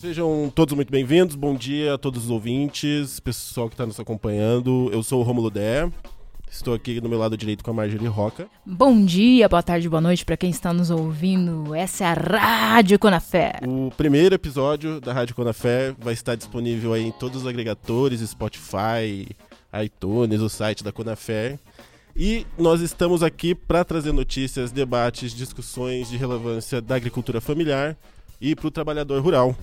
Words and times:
Sejam 0.00 0.50
todos 0.54 0.74
muito 0.74 0.90
bem-vindos. 0.90 1.36
Bom 1.36 1.54
dia 1.54 1.92
a 1.92 1.98
todos 1.98 2.24
os 2.24 2.30
ouvintes, 2.30 3.20
pessoal 3.20 3.68
que 3.68 3.74
está 3.74 3.84
nos 3.84 4.00
acompanhando. 4.00 4.88
Eu 4.90 5.02
sou 5.02 5.20
o 5.20 5.22
Romulo 5.22 5.50
Dé. 5.50 5.92
Estou 6.50 6.72
aqui 6.72 6.98
do 7.02 7.08
meu 7.08 7.18
lado 7.18 7.36
direito 7.36 7.62
com 7.62 7.70
a 7.70 7.74
Marjorie 7.74 8.06
Roca. 8.06 8.48
Bom 8.64 9.04
dia, 9.04 9.46
boa 9.46 9.62
tarde, 9.62 9.90
boa 9.90 10.00
noite 10.00 10.24
para 10.24 10.38
quem 10.38 10.48
está 10.48 10.72
nos 10.72 10.90
ouvindo. 10.90 11.74
Essa 11.74 12.04
é 12.04 12.06
a 12.06 12.14
Rádio 12.14 12.98
Conafé. 12.98 13.60
O 13.68 13.90
primeiro 13.94 14.34
episódio 14.34 15.02
da 15.02 15.12
Rádio 15.12 15.34
Conafé 15.34 15.94
vai 15.98 16.14
estar 16.14 16.34
disponível 16.34 16.94
aí 16.94 17.08
em 17.08 17.12
todos 17.12 17.42
os 17.42 17.46
agregadores, 17.46 18.22
Spotify, 18.22 19.28
iTunes, 19.84 20.40
o 20.40 20.48
site 20.48 20.82
da 20.82 20.92
Conafé. 20.92 21.58
E 22.16 22.46
nós 22.56 22.80
estamos 22.80 23.22
aqui 23.22 23.54
para 23.54 23.84
trazer 23.84 24.12
notícias, 24.12 24.72
debates, 24.72 25.34
discussões 25.34 26.08
de 26.08 26.16
relevância 26.16 26.80
da 26.80 26.94
agricultura 26.94 27.38
familiar 27.38 27.98
e 28.40 28.56
para 28.56 28.66
o 28.66 28.70
trabalhador 28.70 29.20
rural. 29.22 29.54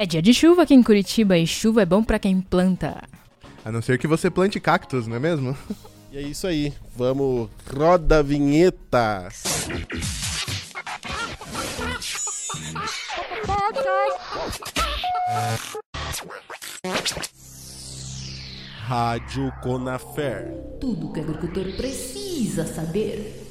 É 0.00 0.06
dia 0.06 0.22
de 0.22 0.32
chuva 0.32 0.62
aqui 0.62 0.72
em 0.72 0.82
Curitiba 0.82 1.36
e 1.36 1.46
chuva 1.46 1.82
é 1.82 1.84
bom 1.84 2.02
para 2.02 2.18
quem 2.18 2.40
planta. 2.40 3.02
A 3.62 3.70
não 3.70 3.82
ser 3.82 3.98
que 3.98 4.06
você 4.06 4.30
plante 4.30 4.58
cactos, 4.58 5.06
não 5.06 5.16
é 5.16 5.18
mesmo? 5.18 5.54
E 6.10 6.16
é 6.16 6.22
isso 6.22 6.46
aí. 6.46 6.72
Vamos, 6.96 7.50
roda 7.70 8.20
a 8.20 8.22
vinheta. 8.22 9.28
Rádio 18.86 19.52
Conafer. 19.62 20.50
Tudo 20.80 21.12
que 21.12 21.20
o 21.20 21.22
agricultor 21.24 21.76
precisa 21.76 22.64
saber. 22.64 23.49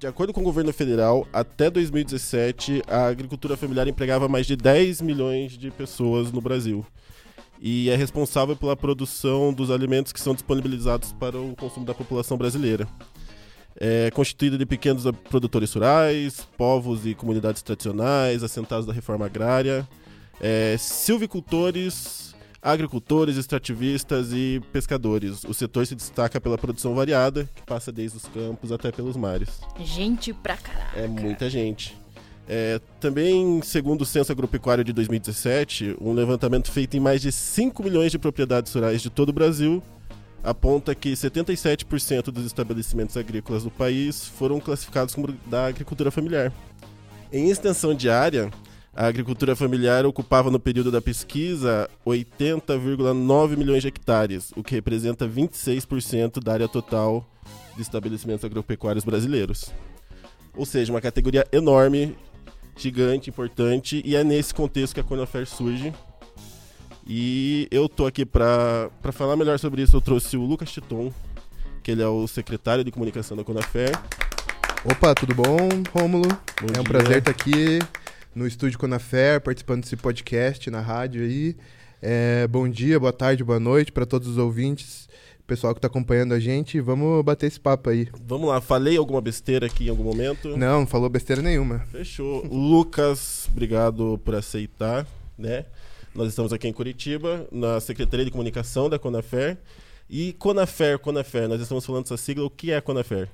De 0.00 0.06
acordo 0.06 0.32
com 0.32 0.40
o 0.40 0.44
governo 0.44 0.72
federal, 0.72 1.28
até 1.30 1.68
2017, 1.68 2.82
a 2.88 3.08
agricultura 3.08 3.54
familiar 3.54 3.86
empregava 3.86 4.28
mais 4.28 4.46
de 4.46 4.56
10 4.56 5.02
milhões 5.02 5.58
de 5.58 5.70
pessoas 5.70 6.32
no 6.32 6.40
Brasil. 6.40 6.86
E 7.60 7.90
é 7.90 7.96
responsável 7.96 8.56
pela 8.56 8.74
produção 8.74 9.52
dos 9.52 9.70
alimentos 9.70 10.10
que 10.10 10.18
são 10.18 10.32
disponibilizados 10.32 11.12
para 11.12 11.38
o 11.38 11.54
consumo 11.54 11.84
da 11.84 11.92
população 11.92 12.38
brasileira. 12.38 12.88
É 13.78 14.10
constituída 14.12 14.56
de 14.56 14.64
pequenos 14.64 15.04
produtores 15.28 15.70
rurais, 15.74 16.48
povos 16.56 17.04
e 17.04 17.14
comunidades 17.14 17.60
tradicionais, 17.60 18.42
assentados 18.42 18.86
da 18.86 18.94
reforma 18.94 19.26
agrária, 19.26 19.86
é, 20.40 20.76
silvicultores, 20.78 22.34
agricultores, 22.62 23.36
extrativistas 23.36 24.32
e 24.32 24.60
pescadores. 24.72 25.44
O 25.44 25.54
setor 25.54 25.86
se 25.86 25.94
destaca 25.94 26.40
pela 26.40 26.58
produção 26.58 26.94
variada, 26.94 27.48
que 27.54 27.62
passa 27.62 27.90
desde 27.90 28.18
os 28.18 28.24
campos 28.24 28.70
até 28.70 28.92
pelos 28.92 29.16
mares. 29.16 29.60
Gente 29.80 30.32
pra 30.32 30.56
caraca. 30.56 30.98
É 30.98 31.06
muita 31.06 31.48
gente. 31.48 31.96
É, 32.48 32.80
também, 32.98 33.62
segundo 33.62 34.02
o 34.02 34.04
Censo 34.04 34.32
Agropecuário 34.32 34.82
de 34.82 34.92
2017, 34.92 35.96
um 36.00 36.12
levantamento 36.12 36.70
feito 36.70 36.96
em 36.96 37.00
mais 37.00 37.22
de 37.22 37.30
5 37.30 37.82
milhões 37.82 38.10
de 38.10 38.18
propriedades 38.18 38.72
rurais 38.74 39.00
de 39.00 39.08
todo 39.08 39.28
o 39.28 39.32
Brasil 39.32 39.82
aponta 40.42 40.94
que 40.94 41.12
77% 41.12 42.24
dos 42.30 42.44
estabelecimentos 42.44 43.16
agrícolas 43.16 43.62
do 43.62 43.70
país 43.70 44.26
foram 44.26 44.58
classificados 44.58 45.14
como 45.14 45.28
da 45.46 45.66
agricultura 45.66 46.10
familiar. 46.10 46.52
Em 47.32 47.50
extensão 47.50 47.94
de 47.94 48.08
área, 48.08 48.50
a 48.94 49.06
agricultura 49.06 49.54
familiar 49.54 50.04
ocupava 50.04 50.50
no 50.50 50.58
período 50.58 50.90
da 50.90 51.00
pesquisa 51.00 51.88
80,9 52.04 53.56
milhões 53.56 53.82
de 53.82 53.88
hectares, 53.88 54.52
o 54.56 54.64
que 54.64 54.74
representa 54.74 55.28
26% 55.28 56.42
da 56.42 56.52
área 56.52 56.68
total 56.68 57.24
de 57.76 57.82
estabelecimentos 57.82 58.44
agropecuários 58.44 59.04
brasileiros. 59.04 59.72
Ou 60.56 60.66
seja, 60.66 60.92
uma 60.92 61.00
categoria 61.00 61.46
enorme, 61.52 62.16
gigante, 62.76 63.30
importante, 63.30 64.02
e 64.04 64.16
é 64.16 64.24
nesse 64.24 64.52
contexto 64.52 64.94
que 64.94 65.00
a 65.00 65.04
Conafer 65.04 65.46
surge. 65.46 65.94
E 67.06 67.68
eu 67.70 67.88
tô 67.88 68.06
aqui 68.06 68.26
para 68.26 68.90
falar 69.12 69.36
melhor 69.36 69.58
sobre 69.58 69.82
isso. 69.82 69.96
Eu 69.96 70.00
trouxe 70.00 70.36
o 70.36 70.44
Lucas 70.44 70.70
Titon, 70.70 71.12
que 71.82 71.92
ele 71.92 72.02
é 72.02 72.08
o 72.08 72.26
secretário 72.26 72.84
de 72.84 72.90
comunicação 72.90 73.36
da 73.36 73.44
Conafer. 73.44 73.96
Opa, 74.84 75.14
tudo 75.14 75.34
bom, 75.34 75.56
Rômulo? 75.92 76.28
É 76.76 76.80
um 76.80 76.84
prazer 76.84 77.18
estar 77.18 77.30
aqui 77.30 77.78
no 78.34 78.46
estúdio 78.46 78.78
Conafer, 78.78 79.40
participando 79.40 79.82
desse 79.82 79.96
podcast 79.96 80.70
na 80.70 80.80
rádio 80.80 81.22
aí. 81.22 81.56
É, 82.00 82.46
bom 82.46 82.68
dia, 82.68 82.98
boa 82.98 83.12
tarde, 83.12 83.44
boa 83.44 83.60
noite 83.60 83.92
para 83.92 84.06
todos 84.06 84.28
os 84.28 84.38
ouvintes, 84.38 85.08
pessoal 85.46 85.74
que 85.74 85.78
está 85.78 85.88
acompanhando 85.88 86.32
a 86.32 86.40
gente. 86.40 86.80
Vamos 86.80 87.24
bater 87.24 87.46
esse 87.46 87.60
papo 87.60 87.90
aí. 87.90 88.08
Vamos 88.26 88.48
lá, 88.48 88.60
falei 88.60 88.96
alguma 88.96 89.20
besteira 89.20 89.66
aqui 89.66 89.86
em 89.86 89.90
algum 89.90 90.04
momento? 90.04 90.56
Não, 90.56 90.80
não 90.80 90.86
falou 90.86 91.08
besteira 91.08 91.42
nenhuma. 91.42 91.80
Fechou. 91.90 92.46
Lucas, 92.46 93.48
obrigado 93.50 94.20
por 94.24 94.34
aceitar, 94.34 95.06
né? 95.36 95.66
Nós 96.14 96.28
estamos 96.28 96.52
aqui 96.52 96.66
em 96.66 96.72
Curitiba, 96.72 97.46
na 97.52 97.80
Secretaria 97.80 98.24
de 98.24 98.30
Comunicação 98.30 98.88
da 98.88 98.98
Conafer. 98.98 99.58
E 100.08 100.32
Conafer, 100.34 100.98
Conafer, 100.98 101.48
nós 101.48 101.60
estamos 101.60 101.86
falando 101.86 102.04
dessa 102.04 102.16
sigla, 102.16 102.44
o 102.44 102.50
que 102.50 102.72
é 102.72 102.80
Conafer? 102.80 103.28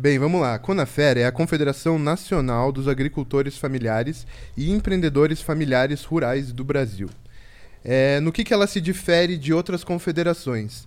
Bem, 0.00 0.16
vamos 0.16 0.40
lá. 0.40 0.54
A 0.54 0.58
Conafer 0.60 1.18
é 1.18 1.24
a 1.24 1.32
Confederação 1.32 1.98
Nacional 1.98 2.70
dos 2.70 2.86
Agricultores 2.86 3.58
Familiares 3.58 4.28
e 4.56 4.70
Empreendedores 4.70 5.42
Familiares 5.42 6.04
Rurais 6.04 6.52
do 6.52 6.62
Brasil. 6.62 7.10
É, 7.84 8.20
no 8.20 8.30
que, 8.30 8.44
que 8.44 8.54
ela 8.54 8.68
se 8.68 8.80
difere 8.80 9.36
de 9.36 9.52
outras 9.52 9.82
confederações? 9.82 10.86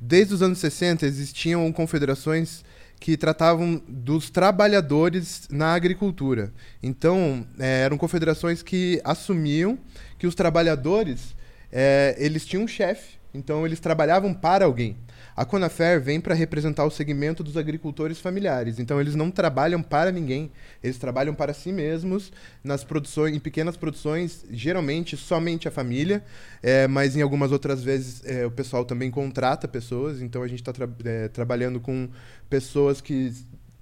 Desde 0.00 0.34
os 0.34 0.40
anos 0.40 0.58
60 0.58 1.04
existiam 1.04 1.72
confederações 1.72 2.64
que 3.00 3.16
tratavam 3.16 3.82
dos 3.88 4.30
trabalhadores 4.30 5.48
na 5.50 5.74
agricultura. 5.74 6.52
Então, 6.80 7.44
é, 7.58 7.80
eram 7.80 7.98
confederações 7.98 8.62
que 8.62 9.00
assumiam 9.02 9.76
que 10.16 10.28
os 10.28 10.34
trabalhadores 10.36 11.34
é, 11.72 12.14
eles 12.18 12.46
tinham 12.46 12.62
um 12.62 12.68
chefe, 12.68 13.18
então 13.34 13.66
eles 13.66 13.80
trabalhavam 13.80 14.32
para 14.32 14.64
alguém. 14.64 14.96
A 15.36 15.44
Conafer 15.44 16.00
vem 16.00 16.20
para 16.20 16.34
representar 16.34 16.84
o 16.84 16.90
segmento 16.90 17.42
dos 17.42 17.56
agricultores 17.56 18.20
familiares. 18.20 18.78
Então 18.78 19.00
eles 19.00 19.14
não 19.14 19.30
trabalham 19.30 19.82
para 19.82 20.12
ninguém, 20.12 20.50
eles 20.82 20.96
trabalham 20.96 21.34
para 21.34 21.52
si 21.52 21.72
mesmos 21.72 22.32
nas 22.62 22.84
produções, 22.84 23.34
em 23.34 23.40
pequenas 23.40 23.76
produções, 23.76 24.44
geralmente 24.50 25.16
somente 25.16 25.66
a 25.66 25.70
família, 25.70 26.24
é, 26.62 26.86
mas 26.86 27.16
em 27.16 27.22
algumas 27.22 27.50
outras 27.50 27.82
vezes 27.82 28.22
é, 28.24 28.46
o 28.46 28.50
pessoal 28.50 28.84
também 28.84 29.10
contrata 29.10 29.66
pessoas. 29.66 30.22
Então 30.22 30.42
a 30.42 30.48
gente 30.48 30.60
está 30.60 30.72
tra 30.72 30.88
é, 31.04 31.28
trabalhando 31.28 31.80
com 31.80 32.08
pessoas 32.48 33.00
que 33.00 33.32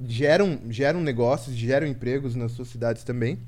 geram, 0.00 0.58
geram 0.68 1.00
negócios, 1.00 1.54
geram 1.54 1.86
empregos 1.86 2.34
nas 2.34 2.52
suas 2.52 2.68
cidades 2.68 3.04
também. 3.04 3.38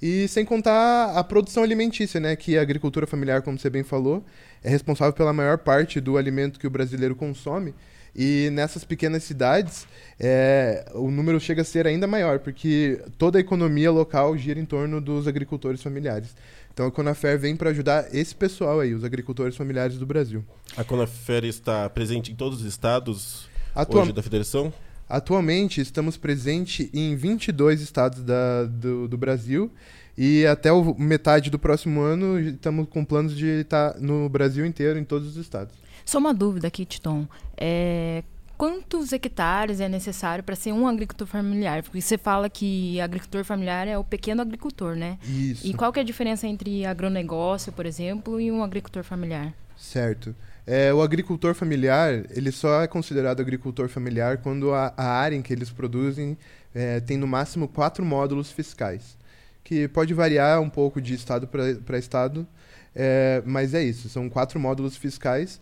E 0.00 0.28
sem 0.28 0.44
contar 0.44 1.12
a 1.16 1.24
produção 1.24 1.62
alimentícia, 1.62 2.20
né? 2.20 2.36
Que 2.36 2.58
a 2.58 2.62
agricultura 2.62 3.06
familiar, 3.06 3.42
como 3.42 3.58
você 3.58 3.70
bem 3.70 3.82
falou, 3.82 4.24
é 4.62 4.68
responsável 4.68 5.12
pela 5.12 5.32
maior 5.32 5.58
parte 5.58 6.00
do 6.00 6.16
alimento 6.16 6.58
que 6.58 6.66
o 6.66 6.70
brasileiro 6.70 7.14
consome. 7.16 7.74
E 8.18 8.48
nessas 8.52 8.82
pequenas 8.82 9.24
cidades, 9.24 9.86
é, 10.18 10.90
o 10.94 11.10
número 11.10 11.38
chega 11.38 11.60
a 11.60 11.64
ser 11.64 11.86
ainda 11.86 12.06
maior, 12.06 12.38
porque 12.38 13.02
toda 13.18 13.38
a 13.38 13.40
economia 13.40 13.90
local 13.90 14.36
gira 14.38 14.58
em 14.58 14.64
torno 14.64 15.02
dos 15.02 15.28
agricultores 15.28 15.82
familiares. 15.82 16.34
Então 16.72 16.86
a 16.86 16.90
Conafer 16.90 17.38
vem 17.38 17.54
para 17.54 17.70
ajudar 17.70 18.14
esse 18.14 18.34
pessoal 18.34 18.80
aí, 18.80 18.94
os 18.94 19.04
agricultores 19.04 19.54
familiares 19.54 19.98
do 19.98 20.06
Brasil. 20.06 20.42
A 20.76 20.84
Conafer 20.84 21.44
está 21.44 21.90
presente 21.90 22.32
em 22.32 22.34
todos 22.34 22.60
os 22.60 22.66
estados 22.66 23.48
Atua 23.74 24.02
hoje 24.02 24.12
da 24.14 24.22
federação? 24.22 24.72
Atualmente 25.08 25.80
estamos 25.80 26.16
presentes 26.16 26.90
em 26.92 27.14
22 27.14 27.80
estados 27.80 28.22
da, 28.22 28.64
do, 28.64 29.06
do 29.06 29.16
Brasil 29.16 29.70
e 30.18 30.44
até 30.46 30.72
o, 30.72 30.94
metade 30.98 31.50
do 31.50 31.58
próximo 31.58 32.00
ano 32.00 32.40
estamos 32.40 32.88
com 32.88 33.04
planos 33.04 33.36
de 33.36 33.60
estar 33.60 33.98
no 34.00 34.28
Brasil 34.28 34.66
inteiro, 34.66 34.98
em 34.98 35.04
todos 35.04 35.28
os 35.28 35.36
estados. 35.36 35.74
Só 36.04 36.18
uma 36.18 36.32
dúvida 36.32 36.68
aqui, 36.68 36.84
Titon. 36.84 37.26
É, 37.56 38.24
quantos 38.56 39.12
hectares 39.12 39.80
é 39.80 39.88
necessário 39.88 40.42
para 40.42 40.56
ser 40.56 40.72
um 40.72 40.86
agricultor 40.86 41.26
familiar? 41.26 41.82
Porque 41.82 42.00
você 42.00 42.16
fala 42.16 42.48
que 42.48 43.00
agricultor 43.00 43.44
familiar 43.44 43.86
é 43.86 43.98
o 43.98 44.04
pequeno 44.04 44.42
agricultor, 44.42 44.96
né? 44.96 45.18
Isso. 45.24 45.66
E 45.66 45.74
qual 45.74 45.92
que 45.92 46.00
é 46.00 46.02
a 46.02 46.06
diferença 46.06 46.46
entre 46.46 46.86
agronegócio, 46.86 47.72
por 47.72 47.86
exemplo, 47.86 48.40
e 48.40 48.50
um 48.50 48.62
agricultor 48.62 49.04
familiar? 49.04 49.52
Certo. 49.76 50.34
É, 50.66 50.92
o 50.92 51.00
agricultor 51.00 51.54
familiar, 51.54 52.24
ele 52.30 52.50
só 52.50 52.82
é 52.82 52.88
considerado 52.88 53.40
agricultor 53.40 53.88
familiar 53.88 54.38
quando 54.38 54.74
a, 54.74 54.92
a 54.96 55.04
área 55.04 55.36
em 55.36 55.42
que 55.42 55.52
eles 55.52 55.70
produzem 55.70 56.36
é, 56.74 56.98
tem 57.00 57.16
no 57.16 57.26
máximo 57.26 57.68
quatro 57.68 58.04
módulos 58.04 58.50
fiscais, 58.50 59.16
que 59.62 59.86
pode 59.88 60.12
variar 60.12 60.60
um 60.60 60.68
pouco 60.68 61.00
de 61.00 61.14
estado 61.14 61.46
para 61.46 61.98
estado, 61.98 62.46
é, 62.94 63.42
mas 63.46 63.74
é 63.74 63.82
isso, 63.82 64.08
são 64.08 64.28
quatro 64.28 64.58
módulos 64.58 64.96
fiscais 64.96 65.60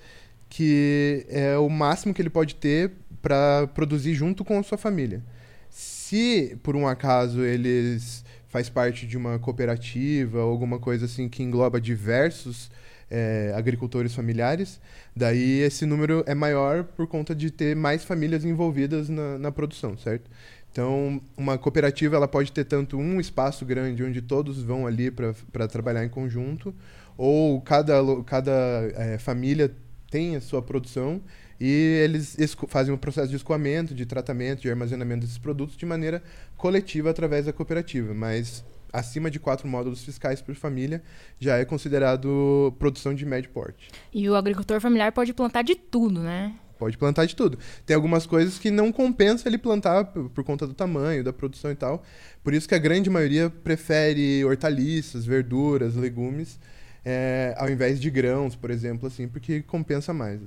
que 0.49 1.27
é 1.29 1.57
o 1.59 1.69
máximo 1.69 2.15
que 2.15 2.23
ele 2.23 2.31
pode 2.31 2.55
ter 2.55 2.93
para 3.21 3.67
produzir 3.75 4.15
junto 4.15 4.45
com 4.45 4.57
a 4.57 4.63
sua 4.63 4.79
família. 4.79 5.21
Se 5.69 6.57
por 6.63 6.77
um 6.77 6.87
acaso 6.87 7.43
eles 7.43 8.25
faz 8.47 8.69
parte 8.69 9.05
de 9.05 9.17
uma 9.17 9.37
cooperativa 9.39 10.45
ou 10.45 10.51
alguma 10.53 10.79
coisa 10.79 11.07
assim 11.07 11.29
que 11.29 11.43
engloba 11.43 11.81
diversos 11.81 12.71
é, 13.11 13.53
agricultores 13.55 14.15
familiares. 14.15 14.81
Daí 15.15 15.61
esse 15.61 15.87
número 15.87 16.23
é 16.27 16.35
maior 16.35 16.85
por 16.85 17.07
conta 17.07 17.35
de 17.35 17.51
ter 17.51 17.75
mais 17.75 18.05
famílias 18.05 18.45
envolvidas 18.45 19.09
na, 19.09 19.39
na 19.39 19.53
produção, 19.53 19.97
certo? 19.97 20.31
Então, 20.71 21.23
uma 21.37 21.57
cooperativa 21.57 22.17
ela 22.17 22.27
pode 22.27 22.51
ter 22.51 22.65
tanto 22.65 22.99
um 22.99 23.21
espaço 23.21 23.65
grande 23.65 24.03
onde 24.03 24.21
todos 24.21 24.61
vão 24.61 24.89
ali 24.89 25.09
para 25.09 25.69
trabalhar 25.69 26.05
em 26.05 26.09
conjunto, 26.09 26.75
ou 27.17 27.61
cada, 27.61 27.95
cada 28.27 28.51
é, 28.97 29.17
família 29.19 29.73
tem 30.11 30.35
a 30.35 30.41
sua 30.41 30.61
produção 30.61 31.23
e 31.61 32.01
eles 32.03 32.37
fazem 32.69 32.93
um 32.93 32.97
processo 32.97 33.29
de 33.29 33.37
escoamento, 33.37 33.95
de 33.95 34.05
tratamento, 34.05 34.63
de 34.63 34.71
armazenamento 34.71 35.21
desses 35.21 35.39
produtos 35.39 35.77
de 35.77 35.87
maneira 35.87 36.21
coletiva 36.57 37.11
através 37.11 37.47
da 37.47 37.53
cooperativa. 37.53 38.13
Mas 38.13 38.65
acima 38.95 39.29
de 39.31 39.41
quatro 39.41 39.67
módulos 39.67 40.05
fiscais 40.05 40.41
por 40.41 40.55
família 40.55 41.03
já 41.39 41.59
é 41.59 41.65
considerado 41.65 42.75
produção 42.79 43.13
de 43.13 43.27
médio 43.27 43.51
porte. 43.51 43.91
E 44.13 44.29
o 44.31 44.37
agricultor 44.37 44.81
familiar 44.81 45.11
pode 45.11 45.35
plantar 45.35 45.63
de 45.63 45.75
tudo, 45.75 46.21
né? 46.21 46.55
Pode 46.79 46.97
plantar 46.97 47.27
de 47.27 47.35
tudo. 47.35 47.59
Tem 47.85 47.95
algumas 47.95 48.27
coisas 48.27 48.59
que 48.59 48.71
não 48.71 48.93
compensa 48.93 49.49
ele 49.49 49.59
plantar 49.59 50.05
por, 50.05 50.45
conta 50.45 50.67
do 50.67 50.75
tamanho, 50.75 51.25
da 51.25 51.33
produção 51.33 51.71
e 51.71 51.75
tal. 51.75 52.03
Por 52.43 52.55
isso 52.55 52.69
que 52.69 52.75
a 52.75 52.79
grande 52.79 53.11
maioria 53.11 53.51
prefere 53.51 54.45
hortaliças, 54.45 55.25
verduras, 55.25 55.95
legumes, 55.95 56.59
é, 57.05 57.55
ao 57.59 57.69
invés 57.69 58.01
de 58.01 58.11
grãos, 58.11 58.55
por 58.57 58.71
exemplo, 58.71 59.07
assim, 59.07 59.29
porque 59.29 59.63
compensa 59.63 60.13
mais. 60.13 60.41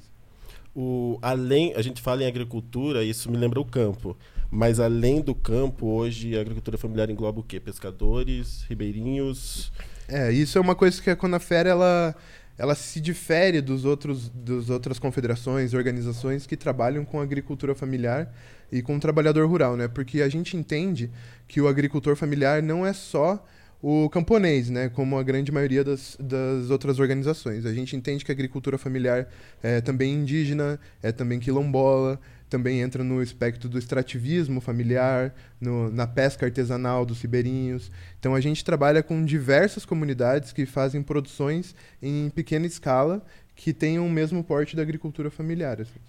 O, 0.80 1.18
além, 1.24 1.74
a 1.76 1.82
gente 1.82 2.00
fala 2.04 2.22
em 2.22 2.28
agricultura, 2.28 3.04
isso 3.04 3.32
me 3.32 3.36
lembra 3.36 3.60
o 3.60 3.66
campo. 3.66 4.16
Mas 4.52 4.80
além 4.80 5.22
do 5.22 5.34
campo, 5.34 5.88
hoje 5.88 6.38
a 6.38 6.42
agricultura 6.42 6.78
familiar 6.78 7.10
engloba 7.10 7.40
o 7.40 7.44
quê? 7.44 7.60
Pescadores, 7.60 8.64
ribeirinhos? 8.70 9.72
É, 10.08 10.32
isso 10.32 10.56
é 10.56 10.62
uma 10.62 10.76
coisa 10.76 11.02
que 11.02 11.10
a 11.10 11.16
Conafera 11.16 11.68
ela 11.68 12.16
ela 12.60 12.76
se 12.76 13.02
difere 13.02 13.60
dos 13.60 13.86
outros 13.86 14.30
das 14.30 14.70
outras 14.70 15.00
confederações, 15.00 15.74
organizações 15.74 16.46
que 16.46 16.56
trabalham 16.56 17.04
com 17.04 17.20
agricultura 17.20 17.74
familiar 17.74 18.32
e 18.72 18.84
com 18.84 18.98
o 18.98 19.00
trabalhador 19.00 19.48
rural, 19.50 19.76
né? 19.76 19.88
Porque 19.88 20.22
a 20.22 20.30
gente 20.30 20.56
entende 20.56 21.10
que 21.48 21.60
o 21.60 21.68
agricultor 21.68 22.16
familiar 22.16 22.62
não 22.62 22.86
é 22.86 22.94
só 22.94 23.44
o 23.82 24.10
camponês, 24.10 24.70
né, 24.70 24.90
como 24.90 25.18
a 25.18 25.24
grande 25.24 25.52
maioria 25.52 25.84
das, 25.84 26.18
das 26.20 26.70
outras 26.70 27.00
organizações. 27.00 27.66
A 27.66 27.74
gente 27.74 27.96
entende 27.96 28.26
que 28.26 28.32
a 28.32 28.34
agricultura 28.34 28.78
familiar 28.78 29.28
é 29.62 29.82
também 29.82 30.14
indígena, 30.14 30.80
é 31.02 31.12
também 31.12 31.40
quilombola, 31.40 32.20
também 32.50 32.80
entra 32.82 33.04
no 33.04 33.22
espectro 33.22 33.70
do 33.70 33.78
extrativismo 33.78 34.62
familiar, 34.62 35.34
no, 35.60 35.92
na 35.92 36.08
pesca 36.08 36.46
artesanal 36.46 37.06
dos 37.06 37.22
ribeirinhos. 37.22 37.92
Então 38.20 38.34
a 38.34 38.42
gente 38.42 38.64
trabalha 38.64 39.04
com 39.04 39.24
diversas 39.26 39.86
comunidades 39.86 40.54
que 40.54 40.66
fazem 40.66 41.04
produções 41.04 41.76
em 42.02 42.30
pequena 42.30 42.66
escala 42.66 43.24
que 43.56 43.74
tenham 43.74 44.06
o 44.06 44.10
mesmo 44.10 44.44
porte 44.44 44.76
da 44.76 44.82
agricultura 44.82 45.30
familiar. 45.30 45.82
Assim? 45.82 46.00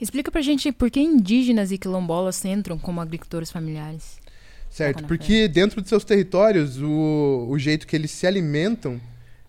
Explica 0.00 0.30
pra 0.30 0.40
gente 0.40 0.72
por 0.72 0.90
que 0.90 1.00
indígenas 1.00 1.70
e 1.70 1.78
quilombolas 1.78 2.44
entram 2.44 2.78
como 2.78 3.00
agricultores 3.00 3.50
familiares. 3.50 4.18
Certo, 4.74 5.04
porque 5.04 5.46
dentro 5.46 5.80
de 5.80 5.88
seus 5.88 6.02
territórios 6.02 6.82
o, 6.82 7.46
o 7.48 7.56
jeito 7.60 7.86
que 7.86 7.94
eles 7.94 8.10
se 8.10 8.26
alimentam 8.26 9.00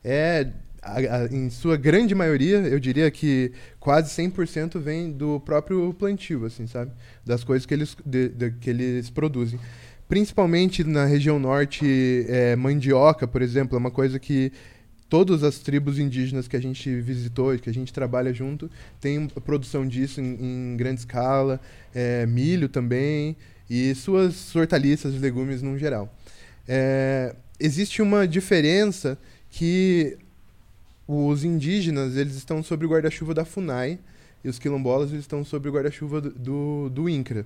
é 0.03 0.49
a, 0.83 0.97
a, 0.97 1.25
em 1.31 1.49
sua 1.49 1.75
grande 1.75 2.13
maioria, 2.13 2.57
eu 2.57 2.79
diria 2.79 3.09
que 3.09 3.51
quase 3.79 4.11
100% 4.21 4.79
vem 4.79 5.11
do 5.11 5.39
próprio 5.39 5.91
plantio, 5.95 6.45
assim, 6.45 6.67
sabe? 6.67 6.91
Das 7.25 7.43
coisas 7.43 7.65
que 7.65 7.73
eles, 7.73 7.97
de, 8.05 8.29
de, 8.29 8.51
que 8.51 8.69
eles 8.69 9.09
produzem. 9.09 9.59
Principalmente 10.07 10.83
na 10.83 11.05
região 11.05 11.39
norte, 11.39 12.23
é, 12.29 12.55
mandioca, 12.55 13.27
por 13.27 13.41
exemplo, 13.41 13.75
é 13.75 13.79
uma 13.79 13.89
coisa 13.89 14.19
que 14.19 14.51
todas 15.09 15.41
as 15.41 15.57
tribos 15.57 15.97
indígenas 15.97 16.47
que 16.47 16.55
a 16.55 16.61
gente 16.61 17.01
visitou, 17.01 17.57
que 17.57 17.69
a 17.71 17.73
gente 17.73 17.91
trabalha 17.91 18.31
junto, 18.31 18.69
tem 19.01 19.27
produção 19.43 19.87
disso 19.87 20.21
em, 20.21 20.73
em 20.73 20.77
grande 20.77 20.99
escala, 20.99 21.59
é, 21.95 22.27
milho 22.27 22.69
também, 22.69 23.35
e 23.69 23.93
suas 23.95 24.55
hortaliças 24.55 25.13
e 25.13 25.17
legumes 25.17 25.61
no 25.61 25.77
geral. 25.77 26.13
É, 26.67 27.35
existe 27.59 28.01
uma 28.01 28.27
diferença 28.27 29.17
que 29.49 30.17
os 31.07 31.43
indígenas 31.43 32.15
eles 32.15 32.35
estão 32.35 32.63
sob 32.63 32.85
o 32.85 32.89
guarda-chuva 32.89 33.33
da 33.33 33.45
FUNAI 33.45 33.99
e 34.43 34.49
os 34.49 34.59
quilombolas 34.59 35.09
eles 35.11 35.21
estão 35.21 35.43
sob 35.43 35.69
o 35.69 35.71
guarda-chuva 35.71 36.21
do, 36.21 36.89
do, 36.89 37.09
INCRA. 37.09 37.45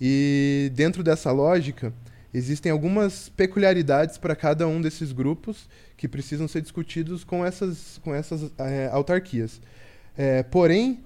E 0.00 0.70
dentro 0.74 1.02
dessa 1.02 1.30
lógica, 1.32 1.92
existem 2.32 2.70
algumas 2.70 3.28
peculiaridades 3.30 4.18
para 4.18 4.36
cada 4.36 4.66
um 4.66 4.80
desses 4.80 5.12
grupos 5.12 5.68
que 5.96 6.06
precisam 6.06 6.46
ser 6.46 6.60
discutidos 6.60 7.24
com 7.24 7.44
essas, 7.44 7.98
com 8.02 8.14
essas 8.14 8.50
é, 8.58 8.88
autarquias. 8.92 9.60
É, 10.16 10.42
porém, 10.42 11.02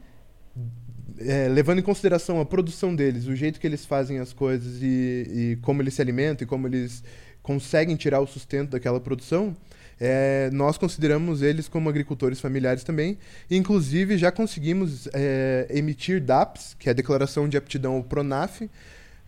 é, 1.19 1.49
levando 1.49 1.79
em 1.79 1.83
consideração 1.83 2.41
a 2.41 2.45
produção 2.45 2.95
deles, 2.95 3.27
o 3.27 3.35
jeito 3.35 3.61
que 3.61 3.67
eles 3.67 3.85
fazem 3.85 4.19
as 4.19 4.33
coisas 4.33 4.83
e, 4.83 5.27
e 5.29 5.59
como 5.63 5.83
eles 5.83 5.95
se 5.95 6.03
alimentam 6.03 6.45
e 6.45 6.49
como 6.49 6.67
eles 6.67 7.03
conseguem 7.43 7.97
tirar 7.97 8.21
o 8.21 8.27
sustento 8.27 8.71
daquela 8.71 9.01
produção, 9.01 9.57
é, 10.01 10.51
nós 10.53 10.79
consideramos 10.79 11.43
eles 11.43 11.69
como 11.69 11.89
agricultores 11.89 12.41
familiares 12.41 12.83
também. 12.83 13.19
Inclusive, 13.51 14.17
já 14.19 14.33
conseguimos 14.33 15.09
é, 15.13 15.67
emitir 15.71 16.21
DAPs, 16.21 16.75
que 16.79 16.89
é 16.89 16.91
a 16.91 16.95
Declaração 16.95 17.49
de 17.49 17.57
Aptidão 17.57 17.95
ao 17.95 18.03
PRONAF, 18.03 18.69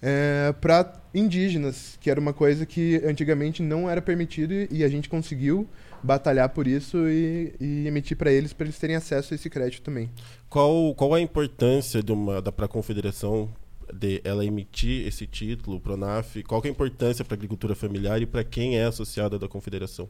é, 0.02 0.52
para 0.60 1.00
indígenas, 1.14 1.96
que 2.00 2.10
era 2.10 2.20
uma 2.20 2.32
coisa 2.32 2.66
que 2.66 3.00
antigamente 3.06 3.62
não 3.62 3.88
era 3.88 4.02
permitido 4.02 4.52
e 4.70 4.84
a 4.84 4.88
gente 4.88 5.08
conseguiu 5.08 5.68
batalhar 6.04 6.50
por 6.50 6.66
isso 6.66 7.08
e, 7.08 7.54
e 7.58 7.86
emitir 7.86 8.16
para 8.16 8.30
eles, 8.30 8.52
para 8.52 8.66
eles 8.66 8.78
terem 8.78 8.94
acesso 8.94 9.32
a 9.32 9.36
esse 9.36 9.48
crédito 9.48 9.82
também. 9.82 10.10
Qual, 10.48 10.94
qual 10.94 11.14
a 11.14 11.20
importância 11.20 12.02
de 12.02 12.12
uma, 12.12 12.42
da 12.42 12.52
para 12.52 12.66
a 12.66 12.68
confederação 12.68 13.50
de 13.92 14.20
ela 14.24 14.44
emitir 14.44 15.06
esse 15.06 15.26
título, 15.26 15.78
o 15.78 15.80
Pronaf? 15.80 16.42
Qual 16.42 16.60
é 16.62 16.68
a 16.68 16.70
importância 16.70 17.24
para 17.24 17.34
a 17.34 17.36
agricultura 17.36 17.74
familiar 17.74 18.20
e 18.20 18.26
para 18.26 18.44
quem 18.44 18.78
é 18.78 18.84
associada 18.84 19.38
da 19.38 19.48
confederação? 19.48 20.08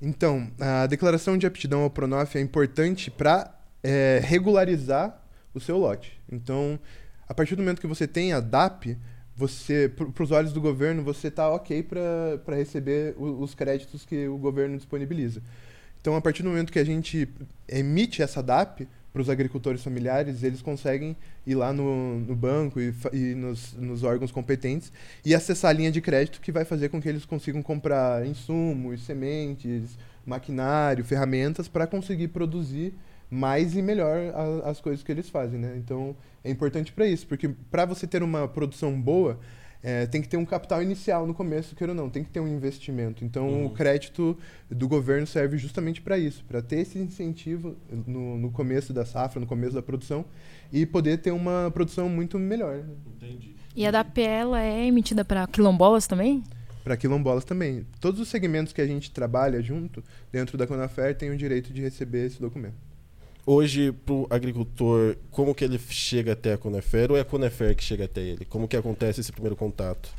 Então, 0.00 0.50
a 0.60 0.86
declaração 0.86 1.38
de 1.38 1.46
aptidão 1.46 1.82
ao 1.82 1.90
Pronaf 1.90 2.36
é 2.36 2.40
importante 2.40 3.10
para 3.10 3.58
é, 3.82 4.20
regularizar 4.22 5.22
o 5.54 5.60
seu 5.60 5.78
lote. 5.78 6.20
Então, 6.30 6.78
a 7.26 7.32
partir 7.32 7.56
do 7.56 7.62
momento 7.62 7.80
que 7.80 7.86
você 7.86 8.06
tem 8.06 8.32
a 8.32 8.40
DAP, 8.40 8.98
você, 9.36 9.88
para 9.88 10.22
os 10.22 10.30
olhos 10.30 10.52
do 10.52 10.60
governo, 10.60 11.02
você 11.02 11.28
está 11.28 11.50
ok 11.50 11.82
para 11.82 12.56
receber 12.56 13.14
o, 13.16 13.42
os 13.42 13.54
créditos 13.54 14.04
que 14.04 14.28
o 14.28 14.38
governo 14.38 14.76
disponibiliza. 14.76 15.42
Então, 16.00 16.14
a 16.14 16.20
partir 16.20 16.42
do 16.42 16.50
momento 16.50 16.72
que 16.72 16.78
a 16.78 16.84
gente 16.84 17.28
emite 17.66 18.22
essa 18.22 18.42
DAP 18.42 18.86
para 19.12 19.22
os 19.22 19.30
agricultores 19.30 19.82
familiares, 19.82 20.42
eles 20.42 20.60
conseguem 20.60 21.16
ir 21.46 21.54
lá 21.54 21.72
no, 21.72 22.18
no 22.20 22.34
banco 22.34 22.80
e, 22.80 22.92
e 23.12 23.34
nos, 23.34 23.72
nos, 23.74 24.02
órgãos 24.02 24.30
competentes 24.30 24.92
e 25.24 25.34
acessar 25.34 25.70
a 25.70 25.72
linha 25.72 25.90
de 25.90 26.00
crédito 26.00 26.40
que 26.40 26.52
vai 26.52 26.64
fazer 26.64 26.88
com 26.88 27.00
que 27.00 27.08
eles 27.08 27.24
consigam 27.24 27.62
comprar 27.62 28.26
insumos, 28.26 29.02
sementes, 29.02 29.96
maquinário, 30.26 31.04
ferramentas 31.04 31.68
para 31.68 31.86
conseguir 31.86 32.28
produzir 32.28 32.92
mais 33.30 33.76
e 33.76 33.82
melhor 33.82 34.32
a, 34.34 34.70
as 34.70 34.80
coisas 34.80 35.02
que 35.02 35.10
eles 35.10 35.28
fazem, 35.28 35.58
né? 35.58 35.74
Então 35.76 36.16
é 36.42 36.50
importante 36.50 36.92
para 36.92 37.06
isso, 37.06 37.26
porque 37.26 37.48
para 37.48 37.84
você 37.84 38.06
ter 38.06 38.22
uma 38.22 38.46
produção 38.46 39.00
boa 39.00 39.38
é, 39.86 40.06
tem 40.06 40.22
que 40.22 40.28
ter 40.28 40.38
um 40.38 40.46
capital 40.46 40.82
inicial 40.82 41.26
no 41.26 41.34
começo, 41.34 41.76
queira 41.76 41.92
ou 41.92 41.96
não, 41.96 42.08
tem 42.08 42.24
que 42.24 42.30
ter 42.30 42.40
um 42.40 42.48
investimento. 42.48 43.22
Então, 43.22 43.46
uhum. 43.46 43.66
o 43.66 43.70
crédito 43.70 44.34
do 44.70 44.88
governo 44.88 45.26
serve 45.26 45.58
justamente 45.58 46.00
para 46.00 46.16
isso, 46.16 46.42
para 46.44 46.62
ter 46.62 46.76
esse 46.76 46.98
incentivo 46.98 47.76
no, 48.06 48.38
no, 48.38 48.50
começo 48.50 48.94
da 48.94 49.04
safra, 49.04 49.38
no 49.38 49.46
começo 49.46 49.74
da 49.74 49.82
produção, 49.82 50.24
e 50.72 50.86
poder 50.86 51.18
ter 51.18 51.32
uma 51.32 51.70
produção 51.74 52.08
muito 52.08 52.38
melhor. 52.38 52.78
Né? 52.78 52.94
Entendi. 53.16 53.56
E 53.76 53.86
a 53.86 53.90
da 53.90 54.02
PL 54.02 54.54
é 54.54 54.86
emitida 54.86 55.22
para 55.22 55.46
quilombolas 55.46 56.06
também? 56.06 56.42
Para 56.82 56.96
quilombolas 56.96 57.44
também. 57.44 57.86
Todos 58.00 58.18
os 58.20 58.28
segmentos 58.28 58.72
que 58.72 58.80
a 58.80 58.86
gente 58.86 59.10
trabalha 59.10 59.60
junto, 59.60 60.02
dentro 60.32 60.56
da 60.56 60.66
Conafer, 60.66 61.14
têm 61.14 61.30
o 61.30 61.36
direito 61.36 61.74
de 61.74 61.82
receber 61.82 62.24
esse 62.24 62.40
documento 62.40 62.93
hoje 63.46 63.92
para 63.92 64.14
o 64.14 64.26
agricultor, 64.30 65.16
como 65.30 65.54
que 65.54 65.64
ele 65.64 65.78
chega 65.88 66.32
até 66.32 66.54
a 66.54 66.58
Conafer 66.58 67.10
ou 67.10 67.16
é 67.16 67.20
a 67.20 67.24
Conafer 67.24 67.74
que 67.74 67.84
chega 67.84 68.04
até 68.04 68.20
ele? 68.20 68.44
Como 68.44 68.68
que 68.68 68.76
acontece 68.76 69.20
esse 69.20 69.32
primeiro 69.32 69.56
contato? 69.56 70.10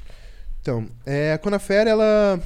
Então, 0.62 0.88
é, 1.06 1.34
a 1.34 1.38
Conafer, 1.38 1.88
ela... 1.88 2.42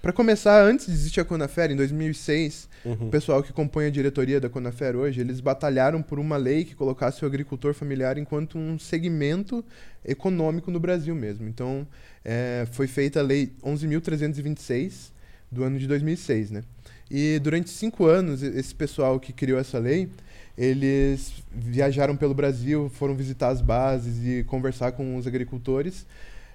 Para 0.00 0.12
começar, 0.12 0.62
antes 0.62 0.86
de 0.86 0.92
existir 0.92 1.20
a 1.20 1.24
Conafer, 1.24 1.72
em 1.72 1.76
2006, 1.76 2.68
uhum. 2.84 3.08
o 3.08 3.10
pessoal 3.10 3.42
que 3.42 3.52
compõe 3.52 3.86
a 3.86 3.90
diretoria 3.90 4.40
da 4.40 4.48
Conafer 4.48 4.94
hoje, 4.94 5.20
eles 5.20 5.40
batalharam 5.40 6.00
por 6.00 6.20
uma 6.20 6.36
lei 6.36 6.64
que 6.64 6.76
colocasse 6.76 7.24
o 7.24 7.26
agricultor 7.26 7.74
familiar 7.74 8.16
enquanto 8.16 8.56
um 8.56 8.78
segmento 8.78 9.64
econômico 10.04 10.70
no 10.70 10.78
Brasil 10.78 11.16
mesmo. 11.16 11.48
Então, 11.48 11.84
é, 12.24 12.64
foi 12.70 12.86
feita 12.86 13.18
a 13.18 13.22
lei 13.24 13.52
11.326 13.60 15.10
do 15.50 15.64
ano 15.64 15.78
de 15.80 15.88
2006, 15.88 16.52
né? 16.52 16.62
E 17.10 17.38
durante 17.38 17.70
cinco 17.70 18.06
anos, 18.06 18.42
esse 18.42 18.74
pessoal 18.74 19.18
que 19.18 19.32
criou 19.32 19.58
essa 19.58 19.78
lei, 19.78 20.10
eles 20.56 21.32
viajaram 21.50 22.16
pelo 22.16 22.34
Brasil, 22.34 22.90
foram 22.90 23.14
visitar 23.14 23.48
as 23.48 23.60
bases 23.60 24.18
e 24.24 24.44
conversar 24.44 24.92
com 24.92 25.16
os 25.16 25.26
agricultores. 25.26 26.06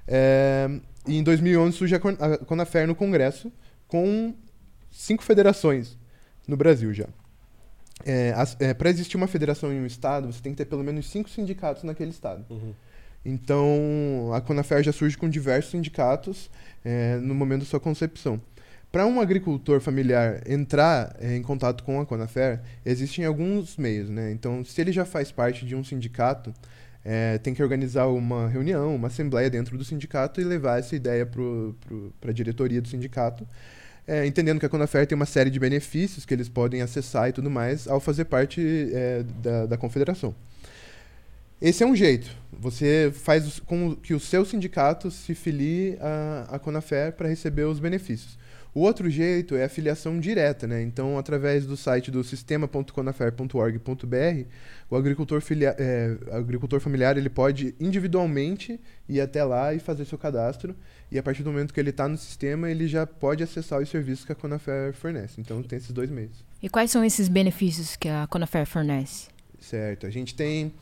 É, 0.08 0.70
e 1.08 1.18
em 1.18 1.24
2011 1.24 1.78
surge 1.78 1.96
a 1.96 2.00
Conafer 2.46 2.86
no 2.88 2.94
Congresso 2.94 3.52
com 3.88 4.34
cinco 4.92 5.24
federações. 5.24 5.98
no 6.48 6.58
Brasil 6.58 6.94
já. 6.94 7.08
É, 8.06 8.34
é, 8.60 8.74
Para 8.74 8.90
existir 8.90 9.16
uma 9.16 9.28
federação 9.28 9.72
em 9.72 9.80
um 9.80 9.86
estado, 9.86 10.32
você 10.32 10.42
tem 10.42 10.52
que 10.52 10.58
ter 10.58 10.66
pelo 10.66 10.84
menos 10.84 11.10
cinco 11.10 11.30
sindicatos 11.30 11.84
naquele 11.84 12.12
estado. 12.12 12.46
Uhum. 12.50 12.74
Então, 13.26 14.32
a 14.34 14.42
Conafer 14.42 14.84
já 14.84 14.92
surge 14.92 15.18
com 15.18 15.30
diversos 15.30 15.72
sindicatos 15.72 16.50
é, 16.84 17.16
no 17.18 17.34
momento 17.34 17.62
da 17.62 17.66
sua 17.66 17.80
concepção. 17.80 18.42
Para 18.94 19.08
um 19.08 19.20
agricultor 19.20 19.82
familiar 19.82 20.44
entrar 20.48 21.16
é, 21.20 21.36
em 21.36 21.42
contato 21.42 21.84
com 21.84 22.00
a 22.00 22.06
Conafer, 22.06 22.62
existem 22.86 23.26
alguns 23.26 23.76
meios. 23.76 24.08
Né? 24.08 24.32
Então, 24.32 24.64
se 24.64 24.80
ele 24.80 24.92
já 24.92 25.04
faz 25.04 25.32
parte 25.32 25.66
de 25.66 25.76
um 25.76 25.84
sindicato, 25.84 26.54
é, 27.04 27.40
tem 27.40 27.56
que 27.56 27.64
organizar 27.64 28.06
uma 28.06 28.48
reunião, 28.48 28.96
uma 28.96 29.08
assembleia 29.08 29.50
dentro 29.50 29.80
do 29.80 29.84
sindicato 29.84 30.40
e 30.40 30.44
levar 30.44 30.78
essa 30.78 30.96
ideia 30.96 31.26
para 31.26 32.30
a 32.30 32.32
diretoria 32.32 32.80
do 32.80 32.88
sindicato, 32.88 33.48
é, 34.08 34.28
entendendo 34.28 34.60
que 34.60 34.66
a 34.68 34.70
Conafer 34.70 35.08
tem 35.08 35.16
uma 35.16 35.26
série 35.26 35.50
de 35.50 35.60
benefícios 35.60 36.24
que 36.24 36.32
eles 36.32 36.48
podem 36.48 36.84
acessar 36.84 37.30
e 37.30 37.34
tudo 37.34 37.50
mais 37.50 37.88
ao 37.88 38.00
fazer 38.00 38.26
parte 38.26 38.62
é, 38.94 39.24
da, 39.42 39.66
da 39.66 39.76
confederação. 39.76 40.36
Esse 41.60 41.82
é 41.82 41.88
um 41.88 41.96
jeito. 41.96 42.30
Você 42.52 43.12
faz 43.12 43.60
com 43.60 43.96
que 43.96 44.14
o 44.14 44.20
seu 44.20 44.46
sindicato 44.46 45.10
se 45.10 45.34
filie 45.34 45.98
à, 46.00 46.58
à 46.58 46.60
Conafer 46.60 47.14
para 47.14 47.28
receber 47.28 47.64
os 47.64 47.80
benefícios. 47.80 48.43
O 48.76 48.82
outro 48.82 49.10
jeito 49.10 49.56
é 49.56 49.64
a 49.66 49.70
filiação 49.70 50.20
direta, 50.20 50.66
né? 50.66 50.82
Então, 50.82 51.20
através 51.20 51.64
do 51.66 51.78
site 51.78 52.10
do 52.10 52.24
sistema.conafer.org.br, 52.24 54.48
o 54.90 54.96
agricultor, 54.96 55.44
é, 55.78 56.18
agricultor 56.32 56.80
familiar 56.80 57.16
ele 57.16 57.30
pode 57.30 57.76
individualmente 57.80 58.80
ir 59.08 59.22
até 59.22 59.44
lá 59.44 59.76
e 59.76 59.80
fazer 59.80 60.06
seu 60.06 60.18
cadastro. 60.18 60.76
E 61.12 61.20
a 61.20 61.24
partir 61.24 61.44
do 61.44 61.52
momento 61.52 61.72
que 61.72 61.80
ele 61.80 61.92
está 61.92 62.08
no 62.08 62.18
sistema, 62.18 62.72
ele 62.72 62.88
já 62.88 63.06
pode 63.06 63.44
acessar 63.44 63.80
os 63.80 63.90
serviços 63.90 64.26
que 64.26 64.32
a 64.32 64.36
Conafer 64.36 64.92
fornece. 64.94 65.40
Então, 65.40 65.62
tem 65.62 65.78
esses 65.78 65.92
dois 65.92 66.10
meios. 66.10 66.44
E 66.62 66.68
quais 66.68 66.90
são 66.90 67.06
esses 67.06 67.28
benefícios 67.28 67.96
que 67.96 68.10
a 68.10 68.26
Conafer 68.26 68.66
fornece? 68.66 69.33
Certo. 69.64 70.06
A 70.06 70.10
gente 70.10 70.36
tem 70.36 70.66
uh, 70.66 70.74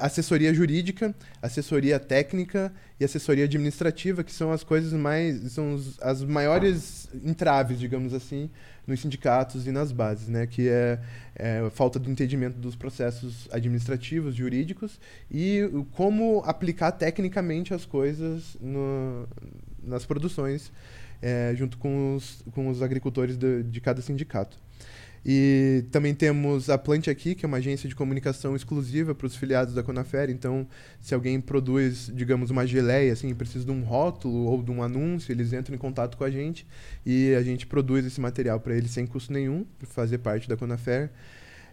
assessoria 0.00 0.54
jurídica, 0.54 1.14
assessoria 1.42 2.00
técnica 2.00 2.72
e 2.98 3.04
assessoria 3.04 3.44
administrativa, 3.44 4.24
que 4.24 4.32
são 4.32 4.50
as 4.50 4.64
coisas 4.64 4.90
mais. 4.94 5.52
são 5.52 5.74
os, 5.74 6.00
as 6.00 6.24
maiores 6.24 7.10
entraves, 7.22 7.78
digamos 7.78 8.14
assim, 8.14 8.48
nos 8.86 9.00
sindicatos 9.00 9.66
e 9.66 9.70
nas 9.70 9.92
bases, 9.92 10.28
né? 10.28 10.46
Que 10.46 10.66
é, 10.66 10.98
é 11.36 11.58
a 11.58 11.68
falta 11.70 11.98
do 11.98 12.10
entendimento 12.10 12.56
dos 12.56 12.74
processos 12.74 13.46
administrativos, 13.52 14.34
jurídicos 14.34 14.98
e 15.30 15.60
como 15.92 16.42
aplicar 16.46 16.90
tecnicamente 16.92 17.74
as 17.74 17.84
coisas 17.84 18.56
no, 18.62 19.28
nas 19.84 20.06
produções, 20.06 20.72
é, 21.20 21.52
junto 21.54 21.76
com 21.76 22.16
os, 22.16 22.42
com 22.52 22.68
os 22.68 22.80
agricultores 22.80 23.36
de, 23.36 23.62
de 23.62 23.80
cada 23.82 24.00
sindicato. 24.00 24.56
E 25.24 25.84
também 25.92 26.14
temos 26.14 26.68
a 26.68 26.76
Plante 26.76 27.08
Aqui, 27.08 27.34
que 27.34 27.44
é 27.44 27.48
uma 27.48 27.58
agência 27.58 27.88
de 27.88 27.94
comunicação 27.94 28.56
exclusiva 28.56 29.14
para 29.14 29.26
os 29.26 29.36
filiados 29.36 29.72
da 29.72 29.82
Conafer. 29.82 30.28
Então, 30.30 30.66
se 31.00 31.14
alguém 31.14 31.40
produz, 31.40 32.10
digamos, 32.12 32.50
uma 32.50 32.66
geleia, 32.66 33.12
assim, 33.12 33.32
precisa 33.34 33.64
de 33.64 33.70
um 33.70 33.82
rótulo 33.82 34.46
ou 34.46 34.62
de 34.62 34.70
um 34.70 34.82
anúncio, 34.82 35.30
eles 35.30 35.52
entram 35.52 35.76
em 35.76 35.78
contato 35.78 36.16
com 36.16 36.24
a 36.24 36.30
gente 36.30 36.66
e 37.06 37.34
a 37.34 37.42
gente 37.42 37.66
produz 37.66 38.04
esse 38.04 38.20
material 38.20 38.58
para 38.58 38.74
eles 38.74 38.90
sem 38.90 39.06
custo 39.06 39.32
nenhum, 39.32 39.64
para 39.78 39.86
fazer 39.88 40.18
parte 40.18 40.48
da 40.48 40.56
Conafer. 40.56 41.10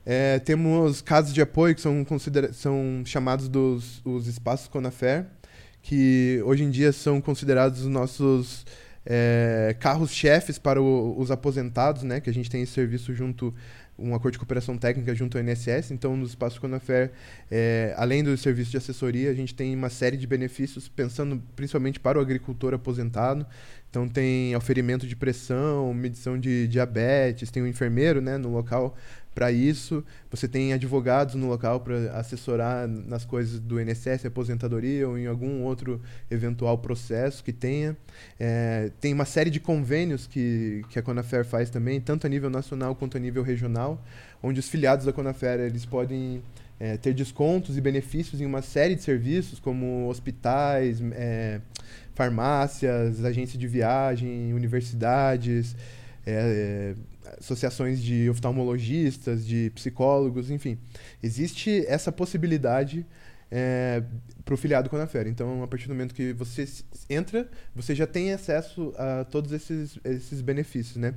É, 0.06 0.39
temos 0.39 1.01
casas 1.01 1.34
de 1.34 1.41
apoio 1.41 1.74
que 1.74 1.82
são, 1.82 2.06
são 2.53 3.03
chamados 3.03 3.50
dos 3.50 4.01
os 4.06 4.27
espaços 4.27 4.68
Conafer, 4.68 5.25
que 5.82 6.41
hoje 6.46 6.63
em 6.63 6.70
dia 6.70 6.91
são 6.91 7.20
considerados 7.20 7.82
os 7.82 7.88
nossos 7.88 8.65
é, 9.06 9.75
carros-chefes 9.79 10.58
para 10.58 10.82
o, 10.82 11.20
os 11.20 11.32
aposentados, 11.32 12.03
né? 12.03 12.20
Que 12.20 12.29
a 12.29 12.34
gente 12.34 12.50
tem 12.50 12.62
esse 12.62 12.74
serviço 12.74 13.13
junto, 13.13 13.53
um 13.98 14.13
acordo 14.13 14.34
de 14.34 14.39
cooperação 14.39 14.77
técnica 14.77 15.13
junto 15.15 15.38
ao 15.38 15.44
INSS. 15.44 15.91
Então, 15.91 16.15
no 16.15 16.25
Espaço 16.25 16.60
Conafer, 16.60 17.12
é, 17.50 17.94
além 17.98 18.24
do 18.24 18.36
serviço 18.38 18.72
de 18.72 18.77
assessoria, 18.77 19.32
a 19.32 19.34
gente 19.34 19.53
tem 19.56 19.75
uma 19.75 19.89
série 19.89 20.18
de 20.18 20.27
benefícios 20.27 20.88
pensando 20.88 21.41
principalmente 21.56 22.00
para 22.00 22.18
o 22.18 22.22
agricultor 22.22 22.74
aposentado. 22.74 23.46
Então, 23.89 24.08
tem 24.08 24.56
oferimento 24.56 25.08
de 25.08 25.15
pressão, 25.15 25.91
medição 25.94 26.39
de 26.39 26.68
diabetes, 26.68 27.50
tem 27.50 27.63
um 27.63 27.68
enfermeiro 27.68 28.22
né, 28.22 28.38
no 28.38 28.50
local 28.50 28.96
para 29.39 29.53
isso. 29.53 30.03
Você 30.29 30.50
tem 30.50 30.74
advogados 30.74 31.36
no 31.36 31.48
local 31.48 31.79
para 31.79 32.12
assessorar 32.12 32.86
nas 32.89 33.24
coisas 33.24 33.58
do 33.58 33.79
INSS, 33.79 34.25
aposentadoria 34.25 35.08
ou 35.08 35.17
em 35.17 35.27
algum 35.27 35.62
outro 35.62 36.01
eventual 36.29 36.77
processo 36.77 37.41
que 37.41 37.53
tenha. 37.53 37.96
É, 38.38 38.91
tem 39.00 39.13
uma 39.13 39.24
série 39.24 39.50
de 39.50 39.62
convênios 39.62 40.27
que, 40.27 40.84
que 40.89 41.00
a 41.00 41.01
Conafer 41.01 41.46
faz 41.46 41.69
também, 41.69 42.01
tanto 42.01 42.27
a 42.27 42.29
nível 42.29 42.50
nacional 42.50 42.93
quanto 42.96 43.15
a 43.15 43.19
nível 43.19 43.41
regional, 43.41 44.03
onde 44.43 44.60
os 44.60 44.67
filiados 44.67 45.05
da 45.05 45.13
Conafer 45.13 45.62
eles 45.62 45.86
podem 45.86 46.41
é, 46.77 46.98
ter 46.98 47.13
descontos 47.13 47.77
e 47.77 47.81
benefícios 47.81 48.41
em 48.41 48.46
uma 48.46 48.62
série 48.62 48.93
de 48.93 49.03
serviços, 49.03 49.58
como 49.58 50.10
hospitais, 50.10 51.01
é, 51.13 51.62
farmácias, 52.13 53.24
agências 53.24 53.58
de 53.58 53.67
viagem, 53.69 54.53
universidades. 54.53 55.77
É 56.25 56.93
associações 57.39 58.01
de 58.01 58.29
oftalmologistas, 58.29 59.45
de 59.45 59.71
psicólogos, 59.75 60.50
enfim. 60.50 60.77
Existe 61.21 61.86
essa 61.88 62.12
possibilidade 62.12 63.05
é, 63.51 64.03
para 64.45 64.53
o 64.53 64.57
filiado 64.57 64.89
Conafer. 64.89 65.27
Então, 65.27 65.63
a 65.63 65.67
partir 65.67 65.88
do 65.88 65.93
momento 65.93 66.13
que 66.13 66.33
você 66.33 66.67
entra, 67.09 67.50
você 67.75 67.93
já 67.93 68.07
tem 68.07 68.31
acesso 68.33 68.93
a 68.98 69.24
todos 69.25 69.51
esses, 69.51 70.00
esses 70.03 70.41
benefícios, 70.41 70.98
né? 70.98 71.13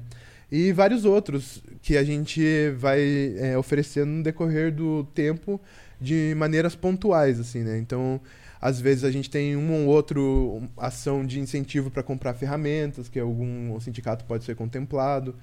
E 0.50 0.70
vários 0.70 1.06
outros 1.06 1.62
que 1.80 1.96
a 1.96 2.04
gente 2.04 2.70
vai 2.76 3.34
é, 3.38 3.56
oferecendo 3.56 4.10
no 4.10 4.22
decorrer 4.22 4.70
do 4.70 5.04
tempo 5.14 5.58
de 5.98 6.34
maneiras 6.36 6.74
pontuais, 6.74 7.40
assim, 7.40 7.60
né? 7.60 7.78
Então, 7.78 8.20
às 8.60 8.80
vezes 8.80 9.02
a 9.02 9.10
gente 9.10 9.30
tem 9.30 9.56
um 9.56 9.72
ou 9.72 9.88
outro 9.88 10.62
ação 10.76 11.24
de 11.24 11.40
incentivo 11.40 11.90
para 11.90 12.02
comprar 12.02 12.34
ferramentas, 12.34 13.08
que 13.08 13.18
algum 13.18 13.78
sindicato 13.80 14.24
pode 14.24 14.44
ser 14.44 14.54
contemplado. 14.54 15.34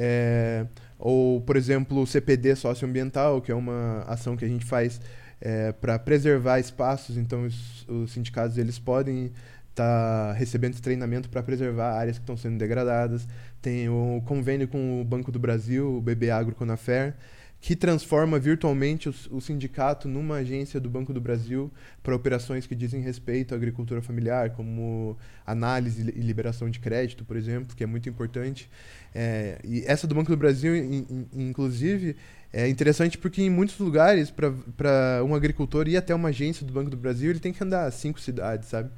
É, 0.00 0.64
ou, 0.96 1.40
por 1.40 1.56
exemplo, 1.56 2.00
o 2.00 2.06
CPD 2.06 2.54
socioambiental, 2.54 3.40
que 3.40 3.50
é 3.50 3.54
uma 3.54 4.04
ação 4.06 4.36
que 4.36 4.44
a 4.44 4.48
gente 4.48 4.64
faz 4.64 5.00
é, 5.40 5.72
para 5.72 5.98
preservar 5.98 6.60
espaços. 6.60 7.16
Então, 7.16 7.44
os, 7.44 7.86
os, 7.88 8.12
sindicatos 8.12 8.56
eles 8.58 8.78
podem 8.78 9.32
estar 9.70 10.28
tá 10.28 10.32
recebendo 10.32 10.80
treinamento 10.80 11.28
para 11.28 11.42
preservar 11.42 11.98
áreas 11.98 12.16
que 12.16 12.22
estão 12.22 12.36
sendo 12.36 12.58
degradadas. 12.58 13.26
Tem 13.60 13.88
o 13.88 14.22
convênio 14.24 14.68
com 14.68 15.00
o 15.00 15.04
Banco 15.04 15.32
do 15.32 15.38
Brasil, 15.38 15.96
o 15.96 16.00
BB 16.00 16.30
Agro 16.30 16.54
Conafer, 16.54 17.14
que 17.60 17.74
transforma 17.74 18.38
virtualmente 18.38 19.08
o, 19.08 19.14
o, 19.32 19.40
sindicato 19.40 20.06
numa 20.06 20.36
agência 20.36 20.78
do 20.78 20.88
Banco 20.88 21.12
do 21.12 21.20
Brasil 21.20 21.70
para 22.02 22.14
operações 22.14 22.66
que 22.66 22.74
dizem 22.74 23.00
respeito 23.00 23.52
à 23.52 23.56
agricultura 23.56 24.00
familiar, 24.00 24.50
como 24.50 25.16
análise 25.44 26.02
e 26.02 26.20
liberação 26.20 26.70
de 26.70 26.78
crédito, 26.78 27.24
por 27.24 27.36
exemplo, 27.36 27.74
que 27.74 27.82
é 27.82 27.86
muito 27.86 28.08
importante. 28.08 28.70
É, 29.12 29.58
e 29.64 29.82
essa 29.86 30.06
do 30.06 30.14
Banco 30.14 30.30
do 30.30 30.36
Brasil, 30.36 30.76
in, 30.76 31.06
in, 31.10 31.48
inclusive, 31.48 32.14
é 32.52 32.68
interessante 32.68 33.18
porque 33.18 33.42
em 33.42 33.50
muitos 33.50 33.76
lugares, 33.78 34.30
para 34.30 35.24
um 35.24 35.34
agricultor 35.34 35.88
ir 35.88 35.96
até 35.96 36.14
uma 36.14 36.28
agência 36.28 36.64
do 36.64 36.72
Banco 36.72 36.90
do 36.90 36.96
Brasil, 36.96 37.30
ele 37.30 37.40
tem 37.40 37.52
que 37.52 37.62
andar 37.62 37.90
cinco 37.90 38.20
cidades, 38.20 38.68
sabe? 38.68 38.90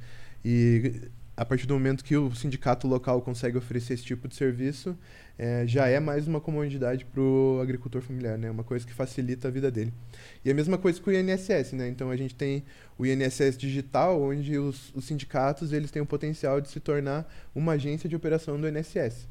E 0.45 1.09
a 1.35 1.45
partir 1.45 1.65
do 1.65 1.73
momento 1.73 2.03
que 2.03 2.15
o 2.15 2.33
sindicato 2.35 2.87
local 2.87 3.21
consegue 3.21 3.57
oferecer 3.57 3.93
esse 3.93 4.03
tipo 4.03 4.27
de 4.27 4.35
serviço, 4.35 4.97
é, 5.37 5.65
já 5.65 5.87
é 5.87 5.99
mais 5.99 6.27
uma 6.27 6.39
comodidade 6.39 7.05
para 7.05 7.21
o 7.21 7.59
agricultor 7.61 8.01
familiar, 8.01 8.37
né? 8.37 8.51
Uma 8.51 8.63
coisa 8.63 8.85
que 8.85 8.93
facilita 8.93 9.47
a 9.47 9.51
vida 9.51 9.71
dele. 9.71 9.93
E 10.45 10.51
a 10.51 10.53
mesma 10.53 10.77
coisa 10.77 11.01
com 11.01 11.09
o 11.09 11.13
INSS, 11.13 11.73
né? 11.73 11.87
Então 11.87 12.11
a 12.11 12.15
gente 12.15 12.35
tem 12.35 12.63
o 12.97 13.05
INSS 13.05 13.57
digital, 13.57 14.21
onde 14.21 14.57
os, 14.57 14.93
os 14.93 15.05
sindicatos 15.05 15.73
eles 15.73 15.89
têm 15.89 16.01
o 16.01 16.05
potencial 16.05 16.61
de 16.61 16.69
se 16.69 16.79
tornar 16.79 17.27
uma 17.55 17.73
agência 17.73 18.07
de 18.07 18.15
operação 18.15 18.59
do 18.59 18.67
INSS. 18.67 19.27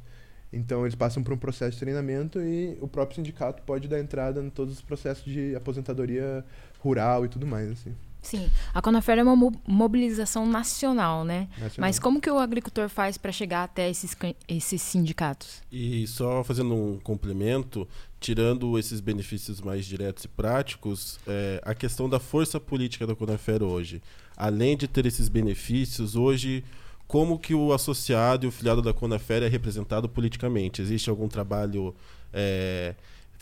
Então 0.52 0.82
eles 0.84 0.96
passam 0.96 1.22
por 1.22 1.32
um 1.32 1.38
processo 1.38 1.72
de 1.72 1.78
treinamento 1.78 2.40
e 2.40 2.76
o 2.80 2.88
próprio 2.88 3.16
sindicato 3.16 3.62
pode 3.62 3.86
dar 3.86 4.00
entrada 4.00 4.42
em 4.42 4.50
todos 4.50 4.74
os 4.74 4.82
processos 4.82 5.24
de 5.24 5.54
aposentadoria 5.54 6.44
rural 6.80 7.24
e 7.24 7.28
tudo 7.28 7.46
mais, 7.46 7.70
assim. 7.70 7.94
Sim, 8.22 8.50
a 8.74 8.82
Conafer 8.82 9.18
é 9.18 9.22
uma 9.22 9.52
mobilização 9.66 10.46
nacional, 10.46 11.24
né? 11.24 11.48
Nacional. 11.52 11.74
Mas 11.78 11.98
como 11.98 12.20
que 12.20 12.30
o 12.30 12.38
agricultor 12.38 12.88
faz 12.88 13.16
para 13.16 13.32
chegar 13.32 13.64
até 13.64 13.88
esses, 13.88 14.16
esses 14.46 14.82
sindicatos? 14.82 15.62
E 15.72 16.06
só 16.06 16.44
fazendo 16.44 16.74
um 16.74 16.98
complemento, 16.98 17.88
tirando 18.20 18.78
esses 18.78 19.00
benefícios 19.00 19.60
mais 19.60 19.86
diretos 19.86 20.24
e 20.24 20.28
práticos, 20.28 21.18
é, 21.26 21.60
a 21.64 21.74
questão 21.74 22.08
da 22.08 22.20
força 22.20 22.60
política 22.60 23.06
da 23.06 23.14
Conafer 23.14 23.62
hoje. 23.62 24.02
Além 24.36 24.76
de 24.76 24.86
ter 24.86 25.06
esses 25.06 25.28
benefícios, 25.28 26.14
hoje 26.14 26.64
como 27.10 27.40
que 27.40 27.54
o 27.54 27.72
associado 27.72 28.46
e 28.46 28.48
o 28.48 28.52
filiado 28.52 28.80
da 28.80 28.94
Conafer 28.94 29.42
é 29.42 29.48
representado 29.48 30.08
politicamente? 30.08 30.80
Existe 30.80 31.10
algum 31.10 31.26
trabalho 31.26 31.92
é, 32.32 32.94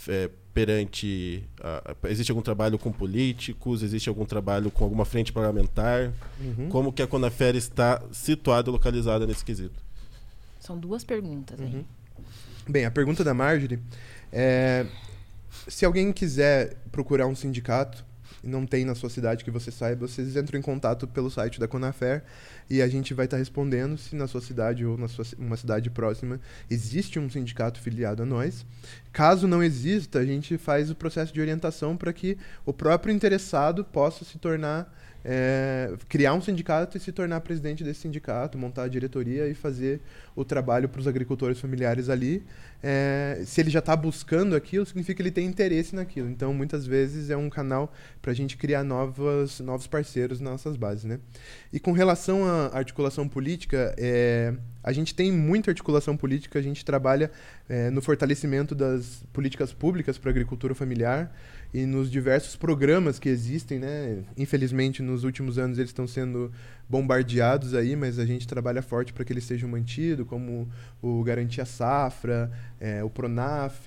é, 0.06 0.30
perante. 0.54 1.44
Uh, 1.58 2.06
existe 2.08 2.30
algum 2.30 2.42
trabalho 2.42 2.78
com 2.78 2.92
políticos? 2.92 3.82
Existe 3.82 4.08
algum 4.08 4.24
trabalho 4.24 4.70
com 4.70 4.84
alguma 4.84 5.04
frente 5.04 5.32
parlamentar? 5.32 6.12
Uhum. 6.40 6.68
Como 6.68 6.92
que 6.92 7.02
a 7.02 7.06
Conafer 7.06 7.56
está 7.56 8.02
situada 8.12 8.68
e 8.68 8.72
localizada 8.72 9.26
nesse 9.26 9.44
quesito? 9.44 9.80
São 10.60 10.78
duas 10.78 11.04
perguntas 11.04 11.60
aí. 11.60 11.66
Uhum. 11.66 11.84
Bem, 12.68 12.84
a 12.84 12.90
pergunta 12.90 13.24
da 13.24 13.32
Marjorie 13.32 13.80
É, 14.30 14.84
se 15.66 15.84
alguém 15.84 16.12
quiser 16.12 16.76
procurar 16.92 17.26
um 17.26 17.34
sindicato, 17.34 18.04
não 18.42 18.66
tem 18.66 18.84
na 18.84 18.94
sua 18.94 19.10
cidade 19.10 19.44
que 19.44 19.50
você 19.50 19.70
saiba, 19.70 20.06
vocês 20.06 20.36
entram 20.36 20.58
em 20.58 20.62
contato 20.62 21.06
pelo 21.06 21.30
site 21.30 21.58
da 21.58 21.68
Conafer 21.68 22.22
e 22.68 22.80
a 22.82 22.88
gente 22.88 23.14
vai 23.14 23.24
estar 23.24 23.36
respondendo 23.36 23.96
se 23.96 24.14
na 24.14 24.26
sua 24.26 24.40
cidade 24.40 24.84
ou 24.84 24.96
na 24.96 25.08
sua 25.08 25.24
uma 25.38 25.56
cidade 25.56 25.90
próxima 25.90 26.40
existe 26.70 27.18
um 27.18 27.28
sindicato 27.28 27.80
filiado 27.80 28.22
a 28.22 28.26
nós. 28.26 28.64
Caso 29.12 29.46
não 29.46 29.62
exista, 29.62 30.18
a 30.20 30.24
gente 30.24 30.56
faz 30.58 30.90
o 30.90 30.94
processo 30.94 31.32
de 31.32 31.40
orientação 31.40 31.96
para 31.96 32.12
que 32.12 32.38
o 32.64 32.72
próprio 32.72 33.14
interessado 33.14 33.84
possa 33.84 34.24
se 34.24 34.38
tornar 34.38 34.92
é, 35.24 35.92
criar 36.08 36.34
um 36.34 36.40
sindicato 36.40 36.96
e 36.96 37.00
se 37.00 37.12
tornar 37.12 37.40
presidente 37.40 37.82
desse 37.82 38.00
sindicato, 38.00 38.56
montar 38.56 38.84
a 38.84 38.88
diretoria 38.88 39.48
e 39.48 39.54
fazer 39.54 40.00
o 40.34 40.44
trabalho 40.44 40.88
para 40.88 41.00
os 41.00 41.06
agricultores 41.06 41.58
familiares 41.58 42.08
ali. 42.08 42.42
É, 42.82 43.42
se 43.44 43.60
ele 43.60 43.70
já 43.70 43.80
está 43.80 43.96
buscando 43.96 44.54
aquilo, 44.54 44.86
significa 44.86 45.16
que 45.16 45.22
ele 45.22 45.30
tem 45.32 45.46
interesse 45.46 45.94
naquilo. 45.96 46.30
Então, 46.30 46.54
muitas 46.54 46.86
vezes 46.86 47.28
é 47.28 47.36
um 47.36 47.50
canal 47.50 47.92
para 48.22 48.30
a 48.30 48.34
gente 48.34 48.56
criar 48.56 48.84
novas, 48.84 49.58
novos 49.60 49.86
parceiros 49.86 50.40
nas 50.40 50.52
nossas 50.52 50.76
bases, 50.76 51.04
né? 51.04 51.18
E 51.72 51.80
com 51.80 51.92
relação 51.92 52.44
à 52.44 52.76
articulação 52.76 53.28
política, 53.28 53.94
é, 53.98 54.54
a 54.82 54.92
gente 54.92 55.14
tem 55.14 55.32
muita 55.32 55.70
articulação 55.70 56.16
política, 56.16 56.58
a 56.58 56.62
gente 56.62 56.84
trabalha 56.84 57.30
é, 57.68 57.90
no 57.90 58.00
fortalecimento 58.00 58.74
das 58.74 59.24
políticas 59.32 59.72
públicas 59.72 60.16
para 60.16 60.30
a 60.30 60.32
agricultura 60.32 60.74
familiar 60.74 61.34
e 61.72 61.84
nos 61.84 62.10
diversos 62.10 62.56
programas 62.56 63.18
que 63.18 63.28
existem, 63.28 63.78
né? 63.78 64.22
Infelizmente, 64.36 65.02
nos 65.02 65.24
últimos 65.24 65.58
anos 65.58 65.78
eles 65.78 65.90
estão 65.90 66.06
sendo 66.06 66.50
bombardeados 66.88 67.74
aí, 67.74 67.94
mas 67.94 68.18
a 68.18 68.24
gente 68.24 68.48
trabalha 68.48 68.80
forte 68.80 69.12
para 69.12 69.24
que 69.24 69.32
eles 69.32 69.44
sejam 69.44 69.68
mantidos, 69.68 70.26
como 70.26 70.68
o 71.02 71.22
Garantia 71.22 71.66
Safra, 71.66 72.50
é, 72.80 73.04
o 73.04 73.10
Pronaf, 73.10 73.86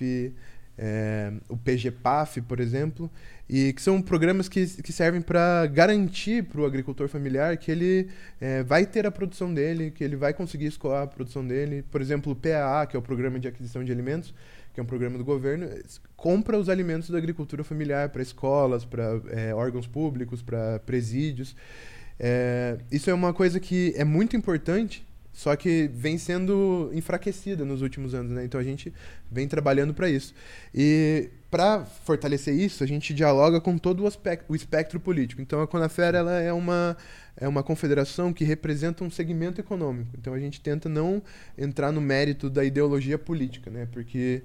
é, 0.78 1.32
o 1.48 1.56
PGPAF, 1.56 2.40
por 2.42 2.60
exemplo, 2.60 3.10
e 3.52 3.70
que 3.74 3.82
são 3.82 4.00
programas 4.00 4.48
que, 4.48 4.66
que 4.82 4.90
servem 4.90 5.20
para 5.20 5.66
garantir 5.66 6.42
para 6.42 6.58
o 6.58 6.64
agricultor 6.64 7.06
familiar 7.06 7.54
que 7.58 7.70
ele 7.70 8.08
é, 8.40 8.62
vai 8.62 8.86
ter 8.86 9.06
a 9.06 9.10
produção 9.10 9.52
dele, 9.52 9.90
que 9.90 10.02
ele 10.02 10.16
vai 10.16 10.32
conseguir 10.32 10.64
escoar 10.64 11.02
a 11.02 11.06
produção 11.06 11.46
dele. 11.46 11.84
Por 11.90 12.00
exemplo, 12.00 12.32
o 12.32 12.34
PAA, 12.34 12.86
que 12.86 12.96
é 12.96 12.98
o 12.98 13.02
Programa 13.02 13.38
de 13.38 13.46
Aquisição 13.46 13.84
de 13.84 13.92
Alimentos, 13.92 14.32
que 14.72 14.80
é 14.80 14.82
um 14.82 14.86
programa 14.86 15.18
do 15.18 15.24
governo, 15.24 15.68
compra 16.16 16.58
os 16.58 16.70
alimentos 16.70 17.10
da 17.10 17.18
agricultura 17.18 17.62
familiar 17.62 18.08
para 18.08 18.22
escolas, 18.22 18.86
para 18.86 19.20
é, 19.28 19.54
órgãos 19.54 19.86
públicos, 19.86 20.40
para 20.40 20.78
presídios. 20.86 21.54
É, 22.18 22.78
isso 22.90 23.10
é 23.10 23.12
uma 23.12 23.34
coisa 23.34 23.60
que 23.60 23.92
é 23.98 24.04
muito 24.04 24.34
importante, 24.34 25.06
só 25.32 25.56
que 25.56 25.90
vem 25.94 26.18
sendo 26.18 26.90
enfraquecida 26.92 27.64
nos 27.64 27.80
últimos 27.80 28.14
anos, 28.14 28.32
né? 28.32 28.44
Então 28.44 28.60
a 28.60 28.64
gente 28.64 28.92
vem 29.30 29.48
trabalhando 29.48 29.94
para 29.94 30.10
isso. 30.10 30.34
E 30.74 31.30
para 31.50 31.84
fortalecer 31.84 32.54
isso, 32.54 32.84
a 32.84 32.86
gente 32.86 33.14
dialoga 33.14 33.60
com 33.60 33.78
todo 33.78 34.02
o, 34.02 34.06
aspecto, 34.06 34.44
o 34.52 34.54
espectro 34.56 35.00
político. 35.00 35.40
Então 35.40 35.60
a 35.62 35.66
Conafer 35.66 36.14
ela 36.14 36.38
é 36.40 36.52
uma 36.52 36.96
é 37.34 37.48
uma 37.48 37.62
confederação 37.62 38.30
que 38.32 38.44
representa 38.44 39.02
um 39.02 39.10
segmento 39.10 39.60
econômico. 39.60 40.10
Então 40.18 40.34
a 40.34 40.38
gente 40.38 40.60
tenta 40.60 40.88
não 40.88 41.22
entrar 41.56 41.90
no 41.90 42.00
mérito 42.00 42.50
da 42.50 42.62
ideologia 42.62 43.18
política, 43.18 43.70
né? 43.70 43.88
Porque 43.90 44.42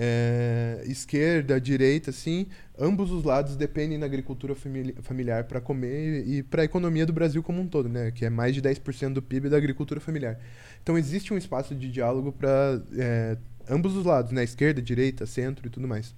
é, 0.00 0.84
esquerda, 0.86 1.60
direita, 1.60 2.10
assim, 2.10 2.46
ambos 2.78 3.10
os 3.10 3.24
lados 3.24 3.56
dependem 3.56 3.98
da 3.98 4.06
agricultura 4.06 4.54
famili 4.54 4.94
familiar 5.02 5.42
para 5.44 5.60
comer 5.60 6.24
e 6.24 6.40
para 6.40 6.62
a 6.62 6.64
economia 6.64 7.04
do 7.04 7.12
Brasil 7.12 7.42
como 7.42 7.60
um 7.60 7.66
todo, 7.66 7.88
né? 7.88 8.12
Que 8.12 8.24
é 8.24 8.30
mais 8.30 8.54
de 8.54 8.62
10% 8.62 9.14
do 9.14 9.20
PIB 9.20 9.48
da 9.48 9.56
agricultura 9.56 10.00
familiar. 10.00 10.38
Então 10.80 10.96
existe 10.96 11.34
um 11.34 11.36
espaço 11.36 11.74
de 11.74 11.90
diálogo 11.90 12.30
para 12.30 12.80
é, 12.96 13.36
ambos 13.68 13.96
os 13.96 14.06
lados, 14.06 14.30
né? 14.30 14.44
Esquerda, 14.44 14.80
direita, 14.80 15.26
centro 15.26 15.66
e 15.66 15.70
tudo 15.70 15.88
mais. 15.88 16.14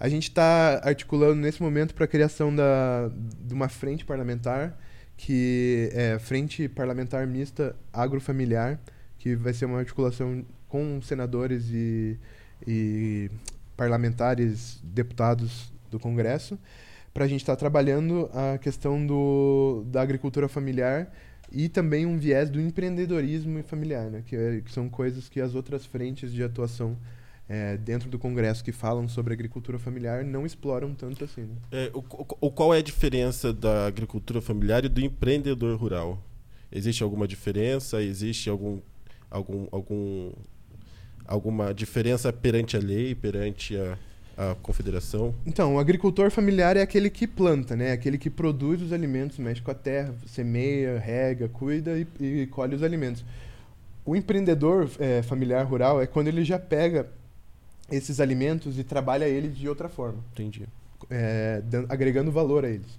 A 0.00 0.08
gente 0.08 0.24
está 0.24 0.80
articulando 0.82 1.36
nesse 1.36 1.62
momento 1.62 1.94
para 1.94 2.06
a 2.06 2.08
criação 2.08 2.54
da, 2.54 3.08
de 3.40 3.54
uma 3.54 3.68
frente 3.68 4.04
parlamentar, 4.04 4.76
que 5.16 5.88
é 5.92 6.18
Frente 6.18 6.68
Parlamentar 6.68 7.24
Mista 7.28 7.76
Agrofamiliar, 7.92 8.80
que 9.20 9.36
vai 9.36 9.52
ser 9.52 9.66
uma 9.66 9.78
articulação 9.78 10.44
com 10.68 11.00
senadores 11.00 11.66
e, 11.70 12.18
e 12.66 13.30
parlamentares, 13.76 14.80
deputados 14.82 15.72
do 15.90 15.98
Congresso, 15.98 16.58
para 17.12 17.24
a 17.24 17.28
gente 17.28 17.40
estar 17.40 17.56
trabalhando 17.56 18.28
a 18.32 18.58
questão 18.58 19.04
do, 19.06 19.84
da 19.86 20.00
agricultura 20.02 20.48
familiar 20.48 21.12
e 21.52 21.68
também 21.68 22.06
um 22.06 22.16
viés 22.18 22.50
do 22.50 22.60
empreendedorismo 22.60 23.62
familiar, 23.62 24.10
né? 24.10 24.22
que, 24.26 24.34
é- 24.34 24.60
que 24.64 24.72
são 24.72 24.88
coisas 24.88 25.28
que 25.28 25.40
as 25.40 25.54
outras 25.54 25.84
frentes 25.86 26.32
de 26.32 26.42
atuação 26.42 26.96
é, 27.48 27.76
dentro 27.76 28.08
do 28.08 28.18
Congresso 28.18 28.64
que 28.64 28.72
falam 28.72 29.06
sobre 29.06 29.34
agricultura 29.34 29.78
familiar 29.78 30.24
não 30.24 30.46
exploram 30.46 30.94
tanto 30.94 31.22
assim. 31.24 31.42
Né? 31.42 31.56
É, 31.70 31.90
o- 31.94 32.02
o- 32.40 32.50
qual 32.50 32.74
é 32.74 32.78
a 32.78 32.82
diferença 32.82 33.52
da 33.52 33.86
agricultura 33.86 34.40
familiar 34.40 34.84
e 34.84 34.88
do 34.88 35.00
empreendedor 35.00 35.78
rural? 35.78 36.20
Existe 36.72 37.02
alguma 37.02 37.28
diferença? 37.28 38.02
Existe 38.02 38.48
algum, 38.48 38.80
algum, 39.30 39.68
algum, 39.70 40.32
alguma 41.26 41.72
diferença 41.72 42.32
perante 42.32 42.76
a 42.76 42.80
lei, 42.80 43.14
perante 43.14 43.76
a, 43.76 43.98
a 44.36 44.54
confederação? 44.56 45.34
Então, 45.46 45.76
o 45.76 45.78
agricultor 45.78 46.30
familiar 46.30 46.76
é 46.76 46.82
aquele 46.82 47.10
que 47.10 47.26
planta, 47.26 47.74
né? 47.76 47.92
Aquele 47.92 48.18
que 48.18 48.30
produz 48.30 48.82
os 48.82 48.92
alimentos, 48.92 49.38
mexe 49.38 49.62
com 49.62 49.70
a 49.70 49.74
terra, 49.74 50.14
semeia, 50.26 50.98
rega, 50.98 51.48
cuida 51.48 51.98
e, 51.98 52.06
e 52.20 52.46
colhe 52.48 52.74
os 52.74 52.82
alimentos. 52.82 53.24
O 54.04 54.14
empreendedor 54.14 54.90
é, 54.98 55.22
familiar 55.22 55.64
rural 55.64 56.00
é 56.00 56.06
quando 56.06 56.28
ele 56.28 56.44
já 56.44 56.58
pega 56.58 57.08
esses 57.90 58.20
alimentos 58.20 58.78
e 58.78 58.84
trabalha 58.84 59.26
eles 59.26 59.56
de 59.56 59.68
outra 59.68 59.88
forma, 59.88 60.18
Entendi. 60.32 60.66
é, 61.10 61.62
agregando 61.88 62.30
valor 62.30 62.64
a 62.64 62.68
eles. 62.68 62.98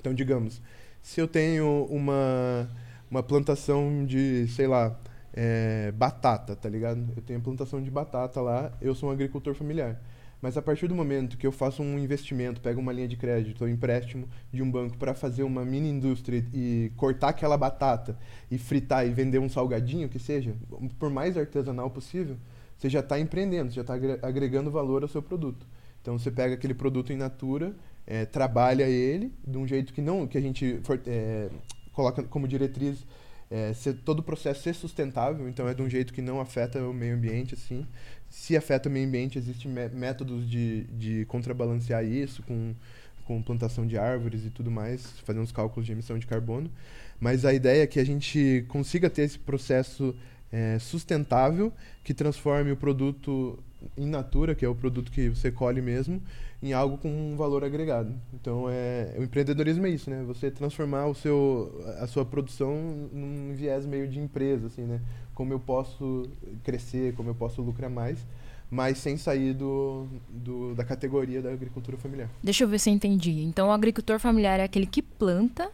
Então, 0.00 0.14
digamos, 0.14 0.60
se 1.02 1.20
eu 1.20 1.28
tenho 1.28 1.86
uma, 1.90 2.68
uma 3.10 3.22
plantação 3.22 4.04
de, 4.04 4.46
sei 4.48 4.66
lá, 4.66 4.96
é, 5.36 5.92
batata, 5.92 6.56
tá 6.56 6.68
ligado? 6.68 7.06
Eu 7.14 7.22
tenho 7.22 7.40
plantação 7.40 7.82
de 7.82 7.90
batata 7.90 8.40
lá, 8.40 8.72
eu 8.80 8.94
sou 8.94 9.10
um 9.10 9.12
agricultor 9.12 9.54
familiar. 9.54 10.00
Mas 10.40 10.56
a 10.56 10.62
partir 10.62 10.86
do 10.86 10.94
momento 10.94 11.36
que 11.38 11.46
eu 11.46 11.52
faço 11.52 11.82
um 11.82 11.98
investimento, 11.98 12.60
pego 12.60 12.80
uma 12.80 12.92
linha 12.92 13.08
de 13.08 13.16
crédito 13.16 13.62
ou 13.62 13.68
empréstimo 13.68 14.28
de 14.52 14.62
um 14.62 14.70
banco 14.70 14.96
para 14.96 15.14
fazer 15.14 15.42
uma 15.42 15.64
mini 15.64 15.88
indústria 15.88 16.44
e 16.52 16.92
cortar 16.96 17.28
aquela 17.30 17.56
batata 17.56 18.16
e 18.50 18.58
fritar 18.58 19.06
e 19.06 19.10
vender 19.10 19.38
um 19.38 19.48
salgadinho 19.48 20.08
que 20.08 20.18
seja, 20.18 20.54
por 20.98 21.10
mais 21.10 21.36
artesanal 21.36 21.90
possível, 21.90 22.36
você 22.76 22.88
já 22.88 23.00
está 23.00 23.18
empreendendo, 23.18 23.70
já 23.72 23.80
está 23.80 23.94
agregando 24.22 24.70
valor 24.70 25.02
ao 25.02 25.08
seu 25.08 25.22
produto. 25.22 25.66
Então 26.02 26.18
você 26.18 26.30
pega 26.30 26.54
aquele 26.54 26.74
produto 26.74 27.12
in 27.12 27.16
natura, 27.16 27.74
eh, 28.06 28.26
trabalha 28.26 28.84
ele 28.84 29.32
de 29.44 29.56
um 29.56 29.66
jeito 29.66 29.92
que 29.92 30.02
não 30.02 30.26
que 30.26 30.36
a 30.36 30.40
gente 30.40 30.80
for- 30.84 31.00
eh, 31.06 31.48
coloca 31.92 32.22
como 32.22 32.46
diretriz 32.46 33.06
eh, 33.50 33.72
ser, 33.74 33.94
todo 33.94 34.20
o 34.20 34.22
processo 34.22 34.62
ser 34.62 34.74
sustentável, 34.74 35.48
então 35.48 35.68
é 35.68 35.74
de 35.74 35.82
um 35.82 35.88
jeito 35.88 36.12
que 36.12 36.22
não 36.22 36.40
afeta 36.40 36.80
o 36.82 36.92
meio 36.92 37.14
ambiente 37.14 37.54
assim. 37.54 37.86
Se 38.28 38.56
afeta 38.56 38.88
o 38.88 38.92
meio 38.92 39.06
ambiente, 39.06 39.38
existem 39.38 39.70
mé- 39.70 39.88
métodos 39.88 40.48
de, 40.48 40.84
de 40.84 41.24
contrabalancear 41.26 42.04
isso 42.04 42.42
com, 42.42 42.74
com 43.24 43.42
plantação 43.42 43.86
de 43.86 43.96
árvores 43.96 44.44
e 44.44 44.50
tudo 44.50 44.70
mais, 44.70 45.18
fazendo 45.24 45.44
os 45.44 45.52
cálculos 45.52 45.86
de 45.86 45.92
emissão 45.92 46.18
de 46.18 46.26
carbono. 46.26 46.70
Mas 47.20 47.44
a 47.44 47.54
ideia 47.54 47.82
é 47.82 47.86
que 47.86 48.00
a 48.00 48.04
gente 48.04 48.64
consiga 48.68 49.08
ter 49.08 49.22
esse 49.22 49.38
processo 49.38 50.14
eh, 50.52 50.78
sustentável 50.78 51.72
que 52.04 52.14
transforme 52.14 52.72
o 52.72 52.76
produto 52.76 53.58
in 53.96 54.06
natura, 54.06 54.54
que 54.54 54.64
é 54.64 54.68
o 54.68 54.74
produto 54.74 55.10
que 55.10 55.28
você 55.28 55.50
colhe 55.50 55.80
mesmo, 55.80 56.20
em 56.62 56.72
algo 56.72 56.96
com 56.98 57.08
um 57.08 57.36
valor 57.36 57.64
agregado. 57.64 58.14
Então, 58.32 58.66
é, 58.68 59.14
o 59.18 59.22
empreendedorismo 59.22 59.86
é 59.86 59.90
isso, 59.90 60.10
né? 60.10 60.24
Você 60.26 60.50
transformar 60.50 61.06
o 61.06 61.14
seu, 61.14 61.84
a 62.00 62.06
sua 62.06 62.24
produção 62.24 62.74
num 63.12 63.52
viés 63.54 63.84
meio 63.86 64.08
de 64.08 64.18
empresa, 64.18 64.66
assim, 64.68 64.82
né? 64.82 65.00
Como 65.34 65.52
eu 65.52 65.60
posso 65.60 66.28
crescer, 66.64 67.14
como 67.14 67.30
eu 67.30 67.34
posso 67.34 67.60
lucrar 67.60 67.90
mais, 67.90 68.18
mas 68.70 68.98
sem 68.98 69.16
sair 69.16 69.52
do, 69.52 70.06
do, 70.30 70.74
da 70.74 70.84
categoria 70.84 71.42
da 71.42 71.52
agricultura 71.52 71.96
familiar. 71.96 72.30
Deixa 72.42 72.64
eu 72.64 72.68
ver 72.68 72.78
se 72.78 72.90
eu 72.90 72.94
entendi. 72.94 73.42
Então, 73.42 73.68
o 73.68 73.72
agricultor 73.72 74.18
familiar 74.18 74.58
é 74.58 74.64
aquele 74.64 74.86
que 74.86 75.02
planta, 75.02 75.70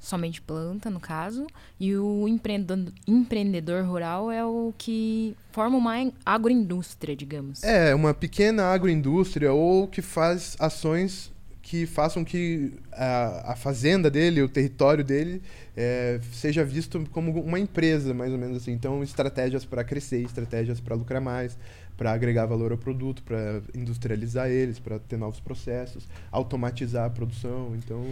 somente 0.00 0.40
planta, 0.40 0.88
no 0.88 0.98
caso, 0.98 1.46
e 1.78 1.94
o 1.94 2.26
empreendedor, 2.26 2.92
empreendedor 3.06 3.84
rural 3.84 4.30
é 4.30 4.44
o 4.44 4.72
que 4.76 5.36
forma 5.52 5.76
uma 5.76 6.10
agroindústria, 6.24 7.14
digamos. 7.14 7.62
É, 7.62 7.94
uma 7.94 8.14
pequena 8.14 8.64
agroindústria 8.64 9.52
ou 9.52 9.86
que 9.86 10.00
faz 10.00 10.56
ações 10.58 11.30
que 11.70 11.86
façam 11.86 12.24
que 12.24 12.72
a, 12.90 13.52
a 13.52 13.54
fazenda 13.54 14.10
dele, 14.10 14.42
o 14.42 14.48
território 14.48 15.04
dele, 15.04 15.40
é, 15.76 16.18
seja 16.32 16.64
visto 16.64 17.06
como 17.12 17.30
uma 17.40 17.60
empresa, 17.60 18.12
mais 18.12 18.32
ou 18.32 18.38
menos 18.38 18.56
assim. 18.56 18.72
Então, 18.72 19.04
estratégias 19.04 19.64
para 19.64 19.84
crescer, 19.84 20.20
estratégias 20.24 20.80
para 20.80 20.96
lucrar 20.96 21.20
mais, 21.20 21.56
para 22.00 22.12
agregar 22.12 22.46
valor 22.46 22.72
ao 22.72 22.78
produto, 22.78 23.22
para 23.22 23.60
industrializar 23.74 24.48
eles, 24.48 24.78
para 24.78 24.98
ter 24.98 25.18
novos 25.18 25.38
processos, 25.38 26.08
automatizar 26.32 27.04
a 27.04 27.10
produção. 27.10 27.76
Então, 27.76 28.02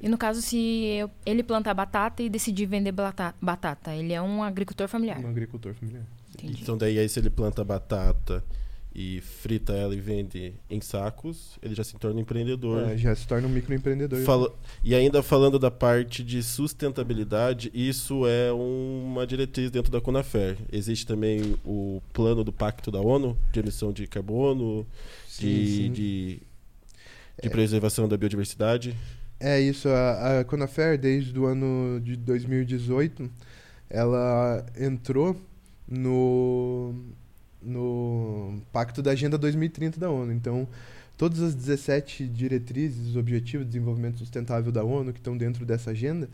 E 0.00 0.08
no 0.08 0.18
caso, 0.18 0.42
se 0.42 0.56
eu- 0.58 1.08
ele 1.24 1.44
plantar 1.44 1.72
batata 1.72 2.24
e 2.24 2.28
decidir 2.28 2.66
vender 2.66 2.90
bata- 2.90 3.36
batata, 3.40 3.94
ele 3.94 4.12
é 4.12 4.20
um 4.20 4.42
agricultor 4.42 4.88
familiar. 4.88 5.20
um 5.24 5.28
agricultor 5.28 5.74
familiar. 5.74 6.02
Entendi. 6.34 6.60
Então 6.60 6.76
daí 6.76 6.98
aí 6.98 7.08
se 7.08 7.20
ele 7.20 7.30
planta 7.30 7.62
batata 7.62 8.42
e 8.98 9.20
frita 9.20 9.74
ela 9.74 9.94
e 9.94 10.00
vende 10.00 10.54
em 10.70 10.80
sacos, 10.80 11.58
ele 11.62 11.74
já 11.74 11.84
se 11.84 11.94
torna 11.96 12.18
empreendedor. 12.18 12.88
É, 12.88 12.96
já 12.96 13.14
se 13.14 13.26
torna 13.28 13.46
um 13.46 13.50
microempreendedor. 13.50 14.20
Fala- 14.22 14.50
E 14.82 14.94
ainda 14.94 15.22
falando 15.22 15.58
da 15.58 15.70
parte 15.70 16.24
de 16.24 16.42
sustentabilidade, 16.42 17.70
isso 17.74 18.26
é 18.26 18.50
uma 18.50 19.26
diretriz 19.26 19.70
dentro 19.70 19.92
da 19.92 20.00
Conafer. 20.00 20.56
Existe 20.72 21.06
também 21.06 21.56
o 21.62 22.00
plano 22.14 22.42
do 22.42 22.50
Pacto 22.50 22.90
da 22.90 22.98
ONU 22.98 23.36
de 23.52 23.60
emissão 23.60 23.92
de 23.92 24.06
carbono, 24.06 24.86
Sim, 25.28 25.46
de, 25.46 25.66
sim. 25.66 25.92
de, 25.92 26.38
de 27.42 27.50
preservação 27.50 28.08
da 28.08 28.16
biodiversidade. 28.16 28.96
É 29.38 29.60
isso, 29.60 29.90
a, 29.90 30.40
a 30.40 30.44
Conafer, 30.46 30.98
desde 30.98 31.38
o 31.38 31.44
ano 31.44 32.00
de 32.00 32.16
2018, 32.16 33.30
ela 33.90 34.64
entrou 34.80 35.36
no, 35.86 36.94
no 37.66 38.62
Pacto 38.72 39.02
da 39.02 39.10
Agenda 39.10 39.36
2030 39.36 39.98
da 39.98 40.10
ONU. 40.10 40.32
Então, 40.32 40.68
todas 41.16 41.40
as 41.40 41.54
17 41.54 42.26
diretrizes, 42.28 43.16
objetivos 43.16 43.66
de 43.66 43.72
desenvolvimento 43.72 44.18
sustentável 44.18 44.70
da 44.70 44.84
ONU 44.84 45.12
que 45.12 45.18
estão 45.18 45.36
dentro 45.36 45.66
dessa 45.66 45.90
agenda, 45.90 46.28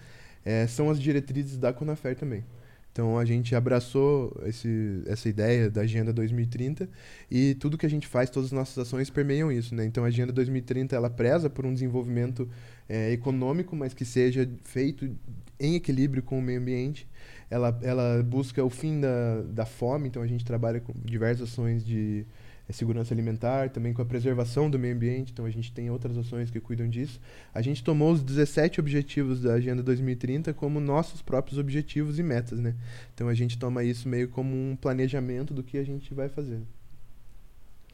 eh, 0.45 0.67
são 0.67 0.91
as 0.91 1.01
diretrizes 1.01 1.57
da 1.57 1.73
Conafer 1.73 2.17
também. 2.17 2.45
Então, 2.93 3.19
a 3.19 3.25
gente 3.25 3.55
abraçou 3.55 4.39
esse, 4.45 5.03
essa 5.07 5.27
ideia 5.27 5.71
da 5.71 5.81
Agenda 5.81 6.13
2030 6.13 6.87
e 7.31 7.55
tudo 7.55 7.79
que 7.79 7.87
a 7.87 7.89
gente 7.89 8.07
faz, 8.07 8.29
todas 8.29 8.49
as 8.49 8.53
nossas 8.53 8.77
ações 8.77 9.09
permeiam 9.09 9.51
isso, 9.51 9.75
né? 9.75 9.87
Então, 9.87 10.05
a 10.05 10.09
Agenda 10.09 10.31
2030, 10.31 10.95
ela 10.95 11.09
preza 11.09 11.49
por 11.49 11.65
um 11.65 11.73
desenvolvimento 11.73 12.47
é, 12.87 13.11
econômico, 13.11 13.75
mas 13.75 13.95
que 13.95 14.05
seja 14.05 14.47
feito 14.65 15.09
em 15.59 15.75
equilíbrio 15.75 16.23
com 16.23 16.39
o 16.39 16.43
meio 16.43 16.61
ambiente. 16.61 17.09
Ela, 17.53 17.79
ela 17.83 18.23
busca 18.23 18.65
o 18.65 18.71
fim 18.71 18.99
da, 18.99 19.43
da 19.43 19.67
fome, 19.67 20.09
então 20.09 20.23
a 20.23 20.27
gente 20.27 20.43
trabalha 20.43 20.81
com 20.81 20.95
diversas 21.05 21.51
ações 21.51 21.85
de 21.85 22.25
eh, 22.67 22.73
segurança 22.73 23.13
alimentar, 23.13 23.69
também 23.69 23.93
com 23.93 24.01
a 24.01 24.07
preservação 24.07 24.71
do 24.71 24.79
meio 24.79 24.95
ambiente, 24.95 25.33
então 25.33 25.45
a 25.45 25.51
gente 25.51 25.71
tem 25.71 25.91
outras 25.91 26.17
ações 26.17 26.51
que 26.51 26.59
cuidam 26.59 26.89
disso. 26.89 27.21
A 27.53 27.61
gente 27.61 27.85
tomou 27.85 28.11
os 28.11 28.23
17 28.23 28.81
objetivos 28.81 29.43
da 29.43 29.53
Agenda 29.53 29.83
2030 29.83 30.55
como 30.55 30.81
nossos 30.81 31.21
próprios 31.21 31.59
objetivos 31.59 32.19
e 32.19 32.23
metas, 32.23 32.59
né? 32.59 32.75
Então 33.15 33.29
a 33.29 33.35
gente 33.35 33.59
toma 33.59 33.85
isso 33.85 34.09
meio 34.09 34.31
como 34.31 34.57
um 34.57 34.75
planejamento 34.75 35.53
do 35.53 35.63
que 35.63 35.77
a 35.77 35.85
gente 35.85 36.15
vai 36.15 36.31
fazer. 36.31 36.63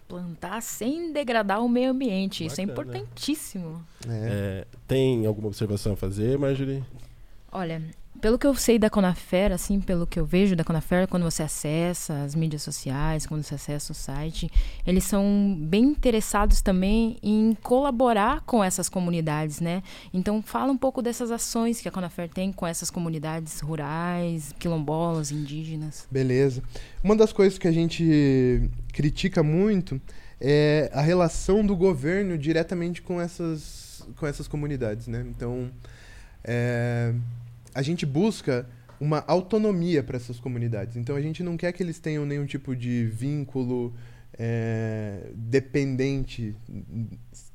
Plantar 0.07 0.63
sem 0.63 1.13
degradar 1.13 1.65
o 1.65 1.69
meio 1.69 1.91
ambiente. 1.91 2.47
Isso 2.47 2.61
é 2.61 2.65
Bacana. 2.65 2.97
importantíssimo. 2.97 3.85
É. 4.09 4.11
É, 4.11 4.67
tem 4.87 5.27
alguma 5.27 5.49
observação 5.49 5.95
a 5.95 5.97
fazer, 5.97 6.39
Marjorie? 6.39 6.85
Olha, 7.51 7.83
pelo 8.21 8.39
que 8.39 8.47
eu 8.47 8.55
sei 8.55 8.79
da 8.79 8.91
Conafer, 8.91 9.53
assim, 9.53 9.81
pelo 9.81 10.07
que 10.07 10.19
eu 10.19 10.27
vejo 10.27 10.57
da 10.57 10.65
Conafer, 10.65 11.07
quando 11.09 11.23
você 11.23 11.43
acessa 11.43 12.23
as 12.23 12.35
mídias 12.35 12.63
sociais, 12.63 13.27
quando 13.27 13.43
você 13.43 13.55
acessa 13.55 13.93
o 13.93 13.95
site, 13.95 14.51
eles 14.87 15.05
são 15.05 15.57
bem 15.61 15.85
interessados 15.85 16.61
também 16.61 17.17
em 17.23 17.57
colaborar 17.63 18.43
com 18.43 18.63
essas 18.63 18.89
comunidades, 18.89 19.61
né? 19.61 19.83
Então, 20.13 20.43
fala 20.43 20.73
um 20.73 20.77
pouco 20.77 21.01
dessas 21.01 21.31
ações 21.31 21.81
que 21.81 21.89
a 21.89 21.93
Conafer 21.93 22.29
tem 22.29 22.53
com 22.53 22.67
essas 22.67 22.91
comunidades 22.91 23.61
rurais, 23.61 24.55
quilombolas, 24.59 25.31
indígenas. 25.31 26.07
Beleza. 26.11 26.63
Uma 27.03 27.17
das 27.17 27.33
coisas 27.33 27.59
que 27.59 27.69
a 27.69 27.73
gente 27.73 28.71
critica 28.93 29.43
muito 29.43 30.01
é 30.41 30.91
a 30.93 31.01
relação 31.01 31.65
do 31.65 31.77
governo 31.77 32.39
diretamente 32.39 33.03
com 33.03 33.21
essas, 33.21 34.05
com 34.17 34.27
essas 34.27 34.47
comunidades, 34.47 35.07
né? 35.07 35.25
Então, 35.29 35.71
é, 36.45 37.13
a 37.75 37.83
gente 37.83 38.05
busca 38.07 38.67
uma 39.01 39.25
autonomia 39.27 40.03
para 40.03 40.17
essas 40.17 40.41
comunidades. 40.41 40.97
Então, 40.97 41.15
a 41.15 41.21
gente 41.21 41.43
não 41.43 41.57
quer 41.57 41.73
que 41.73 41.83
eles 41.83 41.99
tenham 41.99 42.27
nenhum 42.27 42.47
tipo 42.47 42.75
de 42.75 43.05
vínculo 43.07 43.95
é, 44.39 45.31
dependente 45.35 46.55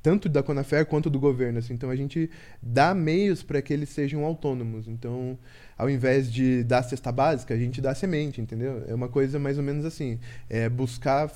tanto 0.01 0.27
da 0.27 0.43
Conafer 0.43 0.85
quanto 0.85 1.09
do 1.09 1.19
governo. 1.19 1.59
Assim. 1.59 1.73
Então, 1.73 1.89
a 1.89 1.95
gente 1.95 2.29
dá 2.61 2.93
meios 2.93 3.41
para 3.43 3.61
que 3.61 3.73
eles 3.73 3.89
sejam 3.89 4.23
autônomos. 4.23 4.87
Então, 4.87 5.37
ao 5.77 5.89
invés 5.89 6.31
de 6.31 6.63
dar 6.63 6.83
cesta 6.83 7.11
básica, 7.11 7.53
a 7.53 7.57
gente 7.57 7.81
dá 7.81 7.95
semente, 7.95 8.41
entendeu? 8.41 8.83
É 8.87 8.93
uma 8.93 9.07
coisa 9.07 9.39
mais 9.39 9.57
ou 9.57 9.63
menos 9.63 9.85
assim. 9.85 10.19
É 10.49 10.67
buscar 10.69 11.31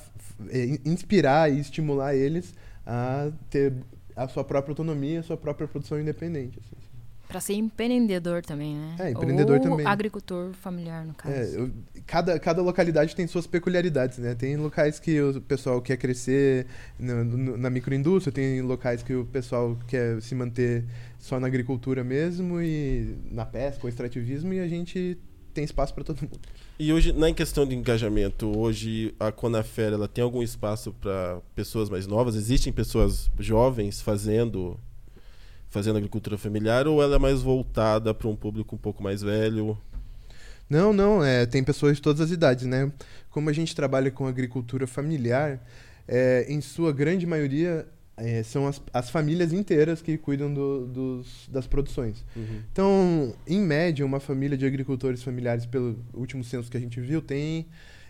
é, 0.50 0.64
in- 0.64 0.80
inspirar 0.84 1.50
e 1.50 1.60
estimular 1.60 2.14
eles 2.14 2.54
a 2.86 3.30
ter 3.50 3.72
a 4.14 4.26
sua 4.28 4.44
própria 4.44 4.72
autonomia, 4.72 5.20
a 5.20 5.22
sua 5.22 5.36
própria 5.36 5.68
produção 5.68 6.00
independente. 6.00 6.58
assim. 6.58 6.87
Para 7.28 7.40
ser 7.40 7.52
empreendedor 7.54 8.40
também, 8.42 8.74
né? 8.74 8.96
É, 8.98 9.10
empreendedor 9.10 9.56
Ou 9.58 9.62
também. 9.62 9.86
agricultor 9.86 10.52
familiar, 10.54 11.04
no 11.04 11.12
caso. 11.12 11.34
É, 11.34 11.60
eu- 11.60 11.70
cada, 12.06 12.38
cada 12.38 12.62
localidade 12.62 13.14
tem 13.14 13.26
suas 13.26 13.46
peculiaridades, 13.46 14.16
né? 14.16 14.34
Tem 14.34 14.56
locais 14.56 14.98
que 14.98 15.20
o 15.20 15.38
pessoal 15.42 15.80
quer 15.82 15.98
crescer 15.98 16.66
na, 16.98 17.22
no- 17.22 17.58
na 17.58 17.68
microindústria, 17.68 18.32
tem 18.32 18.62
locais 18.62 19.02
que 19.02 19.14
o 19.14 19.26
pessoal 19.26 19.76
quer 19.86 20.22
se 20.22 20.34
manter 20.34 20.84
só 21.18 21.38
na 21.38 21.46
agricultura 21.46 22.02
mesmo 22.02 22.62
e 22.62 23.14
na 23.30 23.44
pesca 23.44 23.80
ou 23.82 23.88
extrativismo 23.90 24.54
e 24.54 24.60
a 24.60 24.66
gente 24.68 25.18
tem 25.52 25.64
espaço 25.64 25.92
para 25.92 26.04
todo 26.04 26.22
mundo. 26.22 26.38
E 26.78 26.92
hoje, 26.92 27.12
na 27.12 27.30
questão 27.34 27.66
de 27.66 27.74
engajamento, 27.74 28.56
hoje 28.56 29.14
a 29.18 29.30
Conafer 29.32 29.92
ela 29.92 30.08
tem 30.08 30.22
algum 30.24 30.42
espaço 30.42 30.92
para 30.94 31.40
pessoas 31.54 31.90
mais 31.90 32.06
novas? 32.06 32.36
Existem 32.36 32.72
pessoas 32.72 33.28
jovens 33.38 34.00
fazendo 34.00 34.78
fazendo 35.70 35.96
agricultura 35.96 36.38
familiar 36.38 36.86
ou 36.86 37.02
ela 37.02 37.16
é 37.16 37.18
mais 37.18 37.42
voltada 37.42 38.14
para 38.14 38.28
um 38.28 38.36
público 38.36 38.74
um 38.74 38.78
pouco 38.78 39.02
mais 39.02 39.22
velho? 39.22 39.76
Não, 40.68 40.92
não, 40.92 41.24
é, 41.24 41.46
tem 41.46 41.64
pessoas 41.64 41.96
de 41.96 42.02
todas 42.02 42.20
as 42.20 42.30
idades, 42.30 42.66
né? 42.66 42.92
Como 43.30 43.48
a 43.48 43.52
gente 43.52 43.74
trabalha 43.74 44.10
com 44.10 44.26
agricultura 44.26 44.86
familiar, 44.86 45.60
é, 46.06 46.44
em 46.48 46.60
sua 46.60 46.92
grande 46.92 47.26
maioria 47.26 47.86
é, 48.16 48.42
são 48.42 48.66
as, 48.66 48.82
as 48.92 49.08
famílias 49.10 49.52
inteiras 49.52 50.02
que 50.02 50.18
cuidam 50.18 50.52
do- 50.52 50.86
dos, 50.86 51.48
das 51.50 51.66
produções. 51.66 52.24
Então, 52.72 53.34
em 53.46 53.60
média, 53.60 54.04
uma 54.04 54.20
família 54.20 54.58
de 54.58 54.66
agricultores 54.66 55.22
familiares, 55.22 55.64
pelo 55.64 55.98
último 56.12 56.42
censo 56.44 56.70
que 56.70 56.76
a 56.76 56.80
gente 56.80 57.00
viu, 57.00 57.22
tem 57.22 57.66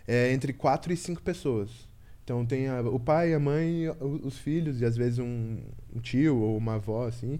é, 0.07 0.33
entre 0.33 0.51
quatro 0.51 0.91
e 0.91 0.97
cinco 0.97 1.21
pessoas. 1.21 1.69
Então, 2.29 2.45
tem 2.45 2.67
a- 2.67 2.81
o 2.81 2.99
pai, 2.99 3.33
a 3.33 3.39
mãe, 3.39 3.89
os 4.23 4.37
filhos 4.37 4.79
e 4.81 4.85
às 4.85 4.95
vezes 4.95 5.17
um, 5.17 5.57
um 5.95 5.99
tio 5.99 6.37
ou 6.37 6.55
uma 6.59 6.75
avó, 6.75 7.07
assim. 7.07 7.39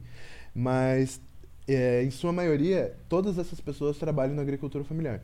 Mas, 0.54 1.21
é, 1.67 2.02
em 2.04 2.10
sua 2.10 2.34
maioria, 2.34 2.95
todas 3.08 3.38
essas 3.38 3.60
pessoas 3.62 3.99
trabalham 3.99 4.34
na 4.36 4.41
agricultura 4.41 4.84
familiar. 4.84 5.21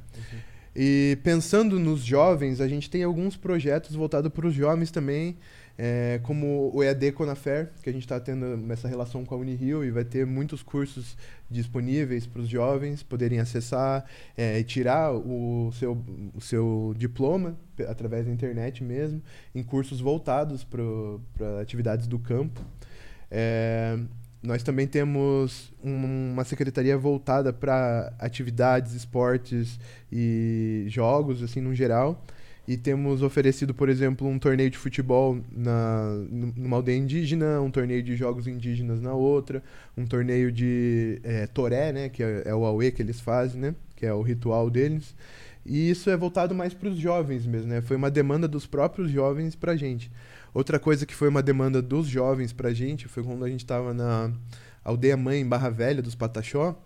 E 0.75 1.17
pensando 1.23 1.79
nos 1.79 2.01
jovens, 2.05 2.61
a 2.61 2.67
gente 2.67 2.91
tem 2.91 3.01
alguns 3.01 3.35
projetos 3.35 3.95
voltados 3.95 4.31
para 4.31 4.45
os 4.45 4.53
jovens 4.53 4.91
também, 4.91 5.35
é, 5.77 6.19
como 6.23 6.71
o 6.73 6.83
EAD 6.83 7.11
Conafer, 7.11 7.71
que 7.83 7.89
a 7.89 7.93
gente 7.93 8.03
está 8.03 8.19
tendo 8.19 8.71
essa 8.71 8.87
relação 8.87 9.25
com 9.25 9.35
a 9.35 9.37
Unirio 9.37 9.83
e 9.83 9.91
vai 9.91 10.05
ter 10.05 10.25
muitos 10.25 10.63
cursos 10.63 11.17
disponíveis 11.49 12.25
para 12.25 12.41
os 12.41 12.47
jovens 12.47 13.03
poderem 13.03 13.39
acessar 13.39 14.05
é, 14.37 14.59
e 14.59 14.63
tirar 14.63 15.13
o 15.13 15.71
seu, 15.73 15.97
o 16.33 16.41
seu 16.41 16.93
diploma 16.97 17.57
através 17.87 18.25
da 18.25 18.31
internet 18.31 18.83
mesmo, 18.83 19.21
em 19.53 19.61
cursos 19.63 19.99
voltados 19.99 20.63
para 20.63 21.61
atividades 21.61 22.07
do 22.07 22.17
campo. 22.17 22.61
É, 23.29 23.97
nós 24.41 24.63
também 24.63 24.87
temos 24.87 25.73
um- 25.83 26.31
uma 26.33 26.43
secretaria 26.43 26.97
voltada 26.97 27.51
para 27.51 28.13
atividades, 28.19 28.93
esportes 28.93 29.79
e 30.11 30.85
jogos, 30.87 31.41
assim, 31.41 31.59
no 31.59 31.73
geral. 31.73 32.23
E 32.67 32.75
temos 32.77 33.21
oferecido, 33.21 33.73
por 33.73 33.89
exemplo, 33.89 34.27
um 34.27 34.39
torneio 34.39 34.71
de 34.71 34.77
futebol 34.77 35.39
na, 35.51 36.15
nu- 36.29 36.53
numa 36.57 36.77
aldeia 36.77 36.97
indígena, 36.97 37.61
um 37.61 37.69
torneio 37.69 38.01
de 38.01 38.15
jogos 38.15 38.47
indígenas 38.47 38.99
na 38.99 39.13
outra, 39.13 39.61
um 39.95 40.05
torneio 40.05 40.51
de 40.51 41.19
é, 41.23 41.45
toré, 41.47 41.91
né, 41.91 42.09
que 42.09 42.23
é, 42.23 42.43
é 42.45 42.55
o 42.55 42.65
auê 42.65 42.91
que 42.91 43.01
eles 43.03 43.19
fazem, 43.19 43.61
né, 43.61 43.75
que 43.95 44.05
é 44.05 44.13
o 44.13 44.21
ritual 44.21 44.69
deles. 44.69 45.15
E 45.65 45.89
isso 45.89 46.09
é 46.09 46.17
voltado 46.17 46.53
mais 46.53 46.73
para 46.73 46.89
os 46.89 46.97
jovens 46.97 47.45
mesmo, 47.47 47.67
né? 47.67 47.81
Foi 47.81 47.97
uma 47.97 48.11
demanda 48.11 48.47
dos 48.47 48.67
próprios 48.67 49.09
jovens 49.09 49.55
para 49.55 49.71
a 49.71 49.75
gente. 49.75 50.11
Outra 50.53 50.77
coisa 50.77 51.07
que 51.07 51.15
foi 51.15 51.27
uma 51.27 51.41
demanda 51.41 51.81
dos 51.81 52.07
jovens 52.07 52.53
para 52.53 52.69
a 52.69 52.73
gente 52.73 53.07
foi 53.07 53.23
quando 53.23 53.43
a 53.43 53.49
gente 53.49 53.61
estava 53.63 53.91
na 53.91 54.31
aldeia 54.83 55.17
mãe 55.17 55.41
em 55.41 55.47
Barra 55.47 55.69
Velha 55.69 56.03
dos 56.03 56.13
Pataxó. 56.13 56.79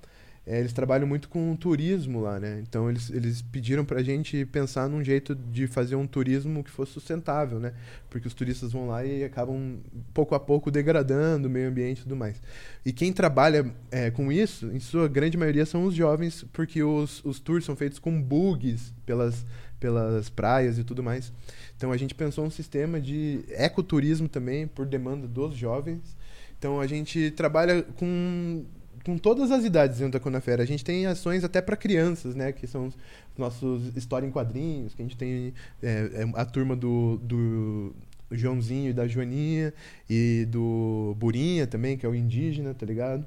É, 0.49 0.57
eles 0.57 0.73
trabalham 0.73 1.05
muito 1.05 1.29
com 1.29 1.55
turismo 1.55 2.21
lá, 2.21 2.39
né? 2.39 2.59
Então 2.67 2.89
eles, 2.89 3.11
eles 3.11 3.39
pediram 3.39 3.85
pra 3.85 4.01
gente 4.01 4.43
pensar 4.47 4.89
num 4.89 5.03
jeito 5.03 5.35
de 5.35 5.67
fazer 5.67 5.95
um 5.95 6.07
turismo 6.07 6.63
que 6.63 6.71
fosse 6.71 6.93
sustentável, 6.93 7.59
né? 7.59 7.71
Porque 8.09 8.27
os 8.27 8.33
turistas 8.33 8.71
vão 8.71 8.87
lá 8.87 9.05
e 9.05 9.23
acabam 9.23 9.77
pouco 10.11 10.33
a 10.33 10.39
pouco 10.39 10.71
degradando 10.71 11.47
o 11.47 11.51
meio 11.51 11.69
ambiente 11.69 11.99
e 11.99 12.01
tudo 12.01 12.15
mais. 12.15 12.41
E 12.83 12.91
quem 12.91 13.13
trabalha 13.13 13.71
é, 13.91 14.09
com 14.09 14.31
isso, 14.31 14.71
em 14.71 14.79
sua 14.79 15.07
grande 15.07 15.37
maioria, 15.37 15.67
são 15.67 15.83
os 15.83 15.93
jovens, 15.93 16.43
porque 16.51 16.81
os, 16.81 17.23
os 17.23 17.39
tours 17.39 17.63
são 17.63 17.75
feitos 17.75 17.99
com 17.99 18.19
bugs 18.19 18.91
pelas, 19.05 19.45
pelas 19.79 20.29
praias 20.29 20.79
e 20.79 20.83
tudo 20.83 21.03
mais. 21.03 21.31
Então 21.77 21.91
a 21.91 21.97
gente 21.97 22.15
pensou 22.15 22.43
um 22.43 22.49
sistema 22.49 22.99
de 22.99 23.41
ecoturismo 23.49 24.27
também, 24.27 24.65
por 24.65 24.87
demanda 24.87 25.27
dos 25.27 25.55
jovens. 25.55 26.17
Então 26.57 26.81
a 26.81 26.87
gente 26.87 27.29
trabalha 27.29 27.83
com 27.83 28.65
com 29.03 29.17
todas 29.17 29.51
as 29.51 29.63
idades 29.63 29.97
dentro 29.97 30.13
da 30.13 30.19
Conafera. 30.19 30.63
A 30.63 30.65
gente 30.65 30.83
tem 30.83 31.05
ações 31.05 31.43
até 31.43 31.61
para 31.61 31.75
crianças, 31.75 32.35
né? 32.35 32.51
Que 32.51 32.67
são 32.67 32.87
os 32.87 32.97
nossos 33.37 33.95
história 33.95 34.25
em 34.25 34.31
quadrinhos, 34.31 34.93
que 34.93 35.01
a 35.01 35.05
gente 35.05 35.17
tem 35.17 35.53
é, 35.81 35.87
é, 35.87 36.31
a 36.33 36.45
turma 36.45 36.75
do, 36.75 37.17
do 37.17 37.95
Joãozinho 38.31 38.89
e 38.89 38.93
da 38.93 39.07
Joaninha, 39.07 39.73
e 40.09 40.45
do 40.49 41.15
Burinha 41.17 41.65
também, 41.65 41.97
que 41.97 42.05
é 42.05 42.09
o 42.09 42.15
indígena, 42.15 42.73
tá 42.73 42.85
ligado? 42.85 43.25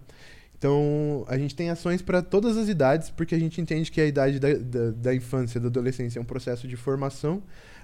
Então, 0.56 1.24
a 1.26 1.36
gente 1.36 1.56
tem 1.56 1.70
ações 1.70 2.00
para 2.00 2.22
todas 2.22 2.56
as 2.56 2.68
idades, 2.68 3.10
porque 3.10 3.34
a 3.34 3.38
gente 3.38 3.60
entende 3.60 3.90
que 3.90 4.00
a 4.00 4.06
idade 4.06 4.38
da, 4.38 4.54
da, 4.54 4.90
da 4.92 5.14
infância, 5.14 5.58
da 5.58 5.66
adolescência 5.66 6.20
é 6.20 6.22
um 6.22 6.24
processo 6.24 6.68
de 6.68 6.76
formação, 6.76 7.42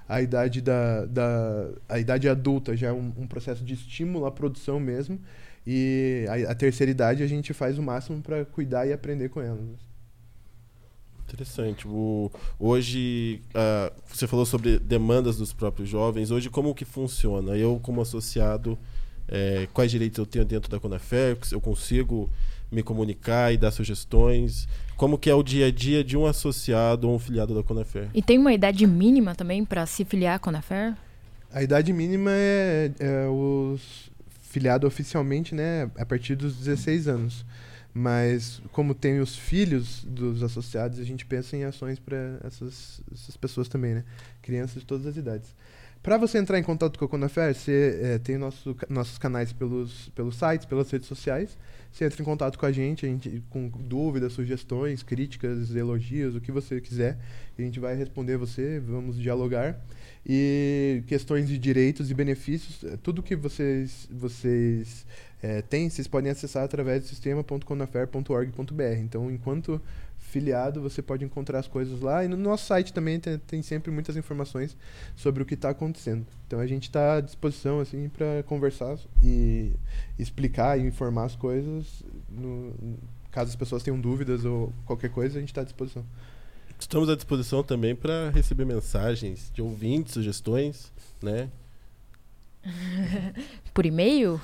a 0.09 0.23
idade, 0.23 0.61
da, 0.61 1.05
da, 1.05 1.71
a 1.89 1.99
idade 1.99 2.29
adulta 2.29 2.77
já 2.77 2.89
é 2.89 2.93
um, 2.93 3.13
um 3.19 3.27
processo 3.27 3.65
de 3.65 3.75
estímulo 3.75 4.27
à 4.27 4.31
produção 4.31 4.79
mesmo, 4.79 5.21
e 5.67 6.27
a, 6.29 6.53
a 6.53 6.55
terceira 6.55 6.91
idade 6.91 7.23
a 7.23 7.27
gente 7.27 7.53
faz 7.53 7.79
o 7.79 7.83
máximo 7.83 8.23
para 8.23 8.45
cuidar 8.45 8.87
e 8.87 8.93
aprender 8.93 9.29
com 9.29 9.41
ela. 9.41 9.61
Interessante. 11.29 11.87
O, 11.87 12.31
hoje, 12.59 13.43
uh, 13.51 13.95
você 14.07 14.27
falou 14.27 14.47
sobre 14.47 14.79
demandas 14.79 15.37
dos 15.37 15.53
próprios 15.53 15.89
jovens. 15.89 16.31
Hoje, 16.31 16.49
como 16.49 16.75
que 16.75 16.87
funciona? 16.87 17.55
Eu, 17.55 17.79
como 17.83 18.01
associado, 18.01 18.79
é, 19.29 19.69
quais 19.75 19.91
direitos 19.91 20.19
eu 20.19 20.25
tenho 20.25 20.45
dentro 20.45 20.71
da 20.71 20.81
Conafer? 20.81 21.37
Eu 21.53 21.61
consigo 21.61 22.31
me 22.73 22.83
comunicar 22.83 23.53
e 23.53 23.59
dar 23.59 23.71
sugestões? 23.71 24.67
Como 24.97 25.19
que 25.19 25.29
é 25.29 25.35
o 25.35 25.43
dia 25.43 25.67
a 25.67 25.71
dia 25.71 26.03
de 26.03 26.17
um 26.17 26.27
associado 26.27 27.09
ou 27.09 27.15
um 27.15 27.19
filiado 27.19 27.55
da 27.55 27.63
Conafer? 27.63 28.09
E 28.15 28.23
tem 28.23 28.39
uma 28.39 28.53
idade 28.53 28.87
mínima 28.87 29.35
também 29.35 29.65
para 29.65 29.85
se 29.85 30.05
filiar 30.05 30.37
à 30.37 30.39
Conafer? 30.39 30.95
A 31.53 31.63
idade 31.63 31.93
mínima 31.93 32.31
é, 32.33 32.91
é 32.99 33.27
os 33.29 34.11
filiado 34.49 34.87
oficialmente, 34.87 35.55
né, 35.55 35.91
a 35.97 36.07
partir 36.07 36.35
dos 36.35 36.57
16 36.57 37.07
anos. 37.09 37.45
Mas, 37.93 38.61
como 38.71 38.95
tem 38.95 39.19
os 39.19 39.35
filhos 39.37 40.05
dos 40.05 40.43
associados, 40.43 40.99
a 41.01 41.05
gente 41.05 41.25
pensa 41.27 41.57
em 41.57 41.65
ações 41.65 41.99
para 41.99 42.39
essas, 42.45 43.01
essas 43.13 43.37
pessoas 43.37 43.67
também, 43.67 43.95
né? 43.95 44.05
Crianças 44.43 44.81
de 44.81 44.87
todas 44.87 45.07
as 45.07 45.17
idades. 45.17 45.55
Para 46.03 46.17
você 46.17 46.39
entrar 46.39 46.59
em 46.59 46.63
contato 46.63 46.99
com 46.99 47.05
a 47.05 47.09
Conafer, 47.09 47.55
você 47.55 48.01
é, 48.03 48.19
tem 48.19 48.39
nosso, 48.39 48.77
nossos 48.89 49.19
canais 49.19 49.53
pelos, 49.53 50.09
pelos 50.11 50.37
sites, 50.37 50.65
pelas 50.65 50.91
redes 50.91 51.09
sociais. 51.09 51.57
Você 51.91 52.05
entra 52.05 52.23
em 52.23 52.25
contato 52.25 52.59
com 52.59 52.67
a 52.67 52.73
gente, 52.73 53.05
a 53.05 53.09
gente 53.09 53.43
com 53.51 53.69
dúvidas, 53.69 54.33
sugestões, 54.33 55.03
críticas, 55.03 55.75
elogios, 55.75 56.37
o 56.37 56.41
que 56.41 56.53
você 56.53 56.81
quiser. 56.81 57.19
A 57.59 57.63
gente 57.63 57.81
vai 57.81 57.97
responder 57.97 58.37
você, 58.37 58.79
vamos 58.79 59.19
dialogar. 59.19 59.81
E 60.25 61.03
questões 61.07 61.49
de 61.49 61.59
direitos 61.59 62.11
e 62.11 62.15
benefícios, 62.15 62.85
é, 62.85 62.97
tudo 62.99 63.23
que 63.23 63.35
vocês, 63.35 64.07
vocês 64.11 65.07
é, 65.43 65.63
tem, 65.63 65.89
vocês 65.89 66.07
podem 66.07 66.31
acessar 66.31 66.65
através 66.65 67.03
do 67.03 67.09
sistema.conafer.org.br. 67.09 68.83
Então, 69.01 69.31
enquanto 69.31 69.81
filiado, 70.29 70.81
você 70.81 71.03
pode 71.03 71.25
encontrar 71.25 71.59
as 71.59 71.67
coisas 71.67 72.01
lá. 72.01 72.25
E 72.25 72.29
no 72.29 72.37
nosso 72.37 72.67
site 72.67 72.93
também 72.93 73.19
tem, 73.19 73.39
tem 73.39 73.63
sempre 73.63 73.91
muitas 73.91 74.17
informações 74.17 74.77
sobre 75.17 75.43
o 75.43 75.47
que 75.47 75.55
está 75.55 75.71
acontecendo. 75.71 76.27
Então, 76.47 76.61
a 76.61 76.67
gente 76.67 76.85
está 76.85 77.17
à 77.17 77.21
disposição 77.21 77.81
assim 77.81 78.09
para 78.09 78.43
conversar 78.45 78.97
e 79.23 79.73
explicar 80.19 80.79
e 80.79 80.87
informar 80.87 81.25
as 81.25 81.37
coisas. 81.37 82.03
No, 82.31 82.73
caso 83.31 83.51
as 83.51 83.57
pessoas 83.57 83.83
tenham 83.83 84.01
dúvidas 84.01 84.45
ou 84.45 84.73
qualquer 84.85 85.11
coisa, 85.11 85.39
a 85.39 85.41
gente 85.41 85.51
está 85.51 85.63
à 85.63 85.65
disposição. 85.65 86.05
Estamos 86.79 87.09
à 87.09 87.17
disposição 87.17 87.63
também 87.63 87.95
para 87.95 88.31
receber 88.31 88.65
mensagens 88.65 89.51
de 89.53 89.61
ouvintes, 89.61 90.15
sugestões, 90.15 90.93
né? 91.21 91.51
Por 93.75 93.85
e-mail? 93.85 94.41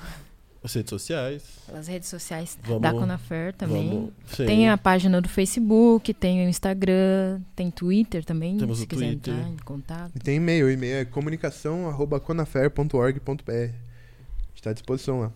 As 0.65 0.73
redes 0.73 0.89
sociais. 0.89 1.43
Pelas 1.67 1.87
redes 1.87 2.09
sociais 2.09 2.57
Vamos- 2.63 2.81
da 2.81 2.91
Conafer 2.91 3.53
também. 3.53 3.89
Vamos. 3.89 4.11
Tem 4.35 4.67
a 4.69 4.77
página 4.77 5.21
do 5.21 5.29
Facebook, 5.29 6.13
tem 6.13 6.45
o 6.45 6.49
Instagram, 6.49 7.39
tem 7.55 7.69
Twitter 7.71 8.25
também, 8.25 8.57
Temos 8.57 8.79
se 8.79 8.83
o 8.85 8.87
quiser 8.87 9.11
Twitter. 9.11 9.33
entrar 9.35 9.49
em 9.49 9.57
contato. 9.57 10.11
E 10.15 10.19
tem 10.19 10.35
e-mail, 10.37 10.65
o 10.65 10.69
e-mail 10.71 10.95
é 10.97 11.05
comunicação.conafer.org.br. 11.05 13.51
A 13.51 13.67
gente 13.67 13.75
está 14.55 14.71
à 14.71 14.73
disposição 14.73 15.19
lá. 15.21 15.31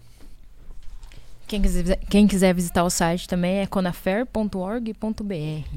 Quem 1.48 1.62
quiser, 1.62 1.98
quem 2.10 2.28
quiser 2.28 2.54
visitar 2.54 2.84
o 2.84 2.90
site 2.90 3.28
também 3.28 3.60
é 3.60 3.66
conafer.org.br. 3.66 5.68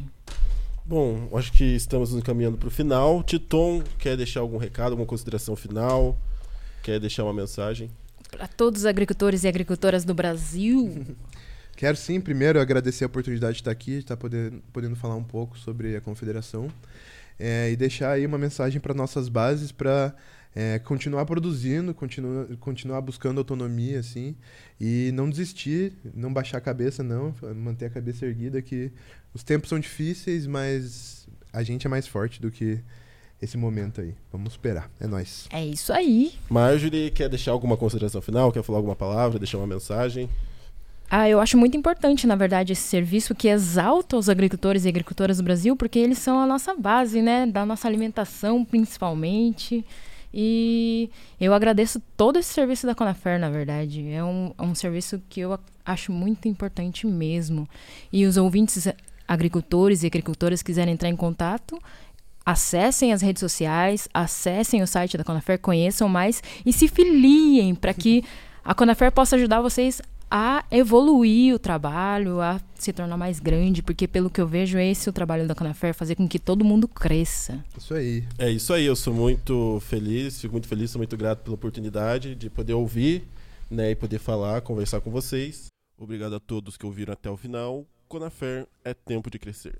Bom, 0.85 1.29
acho 1.35 1.53
que 1.53 1.65
estamos 1.65 2.11
nos 2.11 2.19
encaminhando 2.21 2.59
para 2.59 2.69
o 2.69 2.71
final. 2.71 3.23
Titon, 3.23 3.83
quer 3.99 4.17
deixar 4.17 4.41
algum 4.41 4.59
recado, 4.59 4.91
alguma 4.93 5.07
consideração 5.07 5.55
final? 5.57 6.17
Quer 6.83 6.99
deixar 6.99 7.23
uma 7.25 7.33
mensagem? 7.33 7.89
Para 8.33 8.49
todos 8.49 8.81
os 8.81 8.87
agricultores 8.87 9.45
e 9.45 9.49
agricultoras 9.49 10.05
do 10.05 10.13
Brasil, 10.13 11.07
Quero 11.77 11.97
sim, 11.97 12.21
primeiro, 12.21 12.61
agradecer 12.61 13.05
a 13.05 13.07
oportunidade 13.07 13.55
de 13.55 13.61
estar 13.61 13.71
aqui, 13.71 13.93
de 13.93 13.99
estar 13.99 14.17
podendo, 14.17 14.63
podendo 14.73 14.95
falar 14.95 15.17
um 15.17 15.25
pouco 15.25 15.59
sobre 15.59 15.97
a 15.97 16.01
confederação 16.01 16.69
é, 17.39 17.71
e 17.71 17.77
deixar 17.77 18.13
aí 18.13 18.27
uma 18.27 18.39
mensagem 18.39 18.81
para 18.81 18.95
nossas 18.95 19.29
bases 19.29 19.73
para 19.73 20.15
continuar 20.85 21.25
produzindo, 21.25 21.95
continua, 21.95 22.47
continuar 22.61 23.01
buscando 23.01 23.39
autonomia, 23.39 23.99
assim, 23.99 24.37
e 24.79 25.11
não 25.15 25.31
desistir, 25.31 25.95
não 26.15 26.33
baixar 26.33 26.59
a 26.59 26.61
cabeça, 26.61 27.03
não, 27.03 27.35
manter 27.57 27.87
a 27.87 27.91
cabeça 27.91 28.27
erguida, 28.27 28.61
que 28.61 28.93
os 29.33 29.43
tempos 29.43 29.71
são 29.71 29.81
difíceis, 29.81 30.47
mas 30.47 31.27
a 31.53 31.63
gente 31.63 31.87
é 31.87 31.91
mais 31.91 32.07
forte 32.07 32.41
do 32.41 32.51
que 32.51 32.79
esse 33.43 33.59
momento 33.59 34.01
aí. 34.01 34.15
Vamos 34.31 34.53
esperar. 34.53 34.89
É 35.01 35.07
nóis. 35.07 35.49
é 35.51 35.67
isso 35.67 35.93
aí. 35.93 36.33
Marjorie, 36.49 37.11
quer 37.11 37.29
deixar 37.29 37.51
alguma 37.51 37.77
consideração 37.77 38.23
final? 38.23 38.53
Quer 38.53 38.63
falar 38.63 38.79
alguma 38.79 38.97
palavra? 38.97 39.39
Deixar 39.39 39.59
uma 39.59 39.67
mensagem? 39.67 40.31
Ah, 41.11 41.29
eu 41.29 41.41
acho 41.41 41.59
muito 41.59 41.77
importante, 41.77 42.27
na 42.27 42.37
verdade, 42.37 42.73
esse 42.73 42.83
serviço 42.83 43.35
que 43.35 43.49
exalta 43.49 44.17
os 44.17 44.31
agricultores 44.31 44.87
e 44.87 44.89
agricultoras 44.89 45.37
do 45.37 45.43
Brasil, 45.43 45.77
porque 45.77 45.99
eles 45.99 46.17
são 46.17 46.39
a 46.39 46.47
nossa 46.47 46.75
base, 46.75 47.21
né? 47.21 47.45
Da 47.45 47.67
nossa 47.67 47.87
alimentação, 47.87 48.65
principalmente. 48.65 49.85
E 50.33 51.11
eu 51.39 51.53
agradeço 51.53 52.01
todo 52.17 52.39
esse 52.39 52.55
serviço 52.55 52.87
da 52.87 52.95
Conafer, 52.95 53.39
na 53.39 53.51
verdade. 53.51 54.09
É 54.09 54.25
um, 54.25 54.55
é 54.57 54.63
um 54.63 54.75
serviço 54.75 55.21
que 55.29 55.41
eu 55.41 55.59
acho 55.85 56.11
muito 56.11 56.49
importante 56.49 57.07
mesmo. 57.07 57.69
E 58.11 58.25
os 58.25 58.39
ouvintes 58.39 58.89
agricultores 59.29 60.03
e 60.03 60.07
agricultoras 60.07 60.63
quiserem 60.63 60.95
entrar 60.95 61.09
em 61.09 61.17
contato, 61.17 61.79
acessem 62.45 63.13
as 63.13 63.23
redes 63.23 63.41
sociais, 63.41 64.09
acessem 64.13 64.83
o 64.83 64.87
site 64.87 65.17
da 65.17 65.25
Conafer, 65.25 65.59
conheçam 65.59 66.09
mais 66.09 66.43
e 66.65 66.73
se 66.73 66.89
filiem 66.89 67.75
para 67.75 67.95
que 67.95 68.25
a 68.65 68.75
Conafer 68.75 69.11
possa 69.13 69.37
ajudar 69.37 69.61
vocês 69.61 70.01
a 70.35 70.65
evoluir 70.71 71.55
o 71.55 71.59
trabalho, 71.59 72.41
a 72.41 72.59
se 72.75 72.91
tornar 72.91 73.19
mais 73.19 73.39
grande, 73.39 73.83
porque 73.83 74.09
pelo 74.09 74.31
que 74.31 74.41
eu 74.41 74.47
vejo, 74.47 74.79
esse 74.79 75.07
é 75.07 75.11
o 75.11 75.13
trabalho 75.13 75.47
da 75.47 75.55
Conafer, 75.55 75.93
fazer 75.93 76.15
com 76.15 76.27
que 76.27 76.39
todo 76.39 76.65
mundo 76.65 76.89
cresça. 76.89 77.63
Isso 77.77 77.93
aí. 77.93 78.25
É 78.39 78.51
isso 78.51 78.73
aí, 78.73 78.87
eu 78.87 78.97
sou 78.97 79.13
muito 79.13 79.79
feliz, 79.87 80.41
fico 80.41 80.53
muito 80.53 80.67
feliz, 80.67 80.91
sou 80.91 80.99
muito 80.99 81.19
grato 81.19 81.41
pela 81.41 81.55
oportunidade 81.55 82.35
de 82.35 82.49
poder 82.49 82.73
ouvir 82.73 83.25
né, 83.71 83.91
e 83.91 83.95
poder 83.95 84.19
falar, 84.19 84.63
conversar 84.63 85.03
com 85.03 85.11
vocês. 85.11 85.67
Obrigado 85.99 86.35
a 86.35 86.41
todos 86.41 86.79
que 86.79 86.87
ouviram 86.87 87.13
até 87.13 87.31
o 87.31 87.37
final. 87.37 87.87
Conafer 88.09 88.67
é 88.83 88.95
tempo 88.95 89.31
de 89.31 89.39
crescer. 89.39 89.79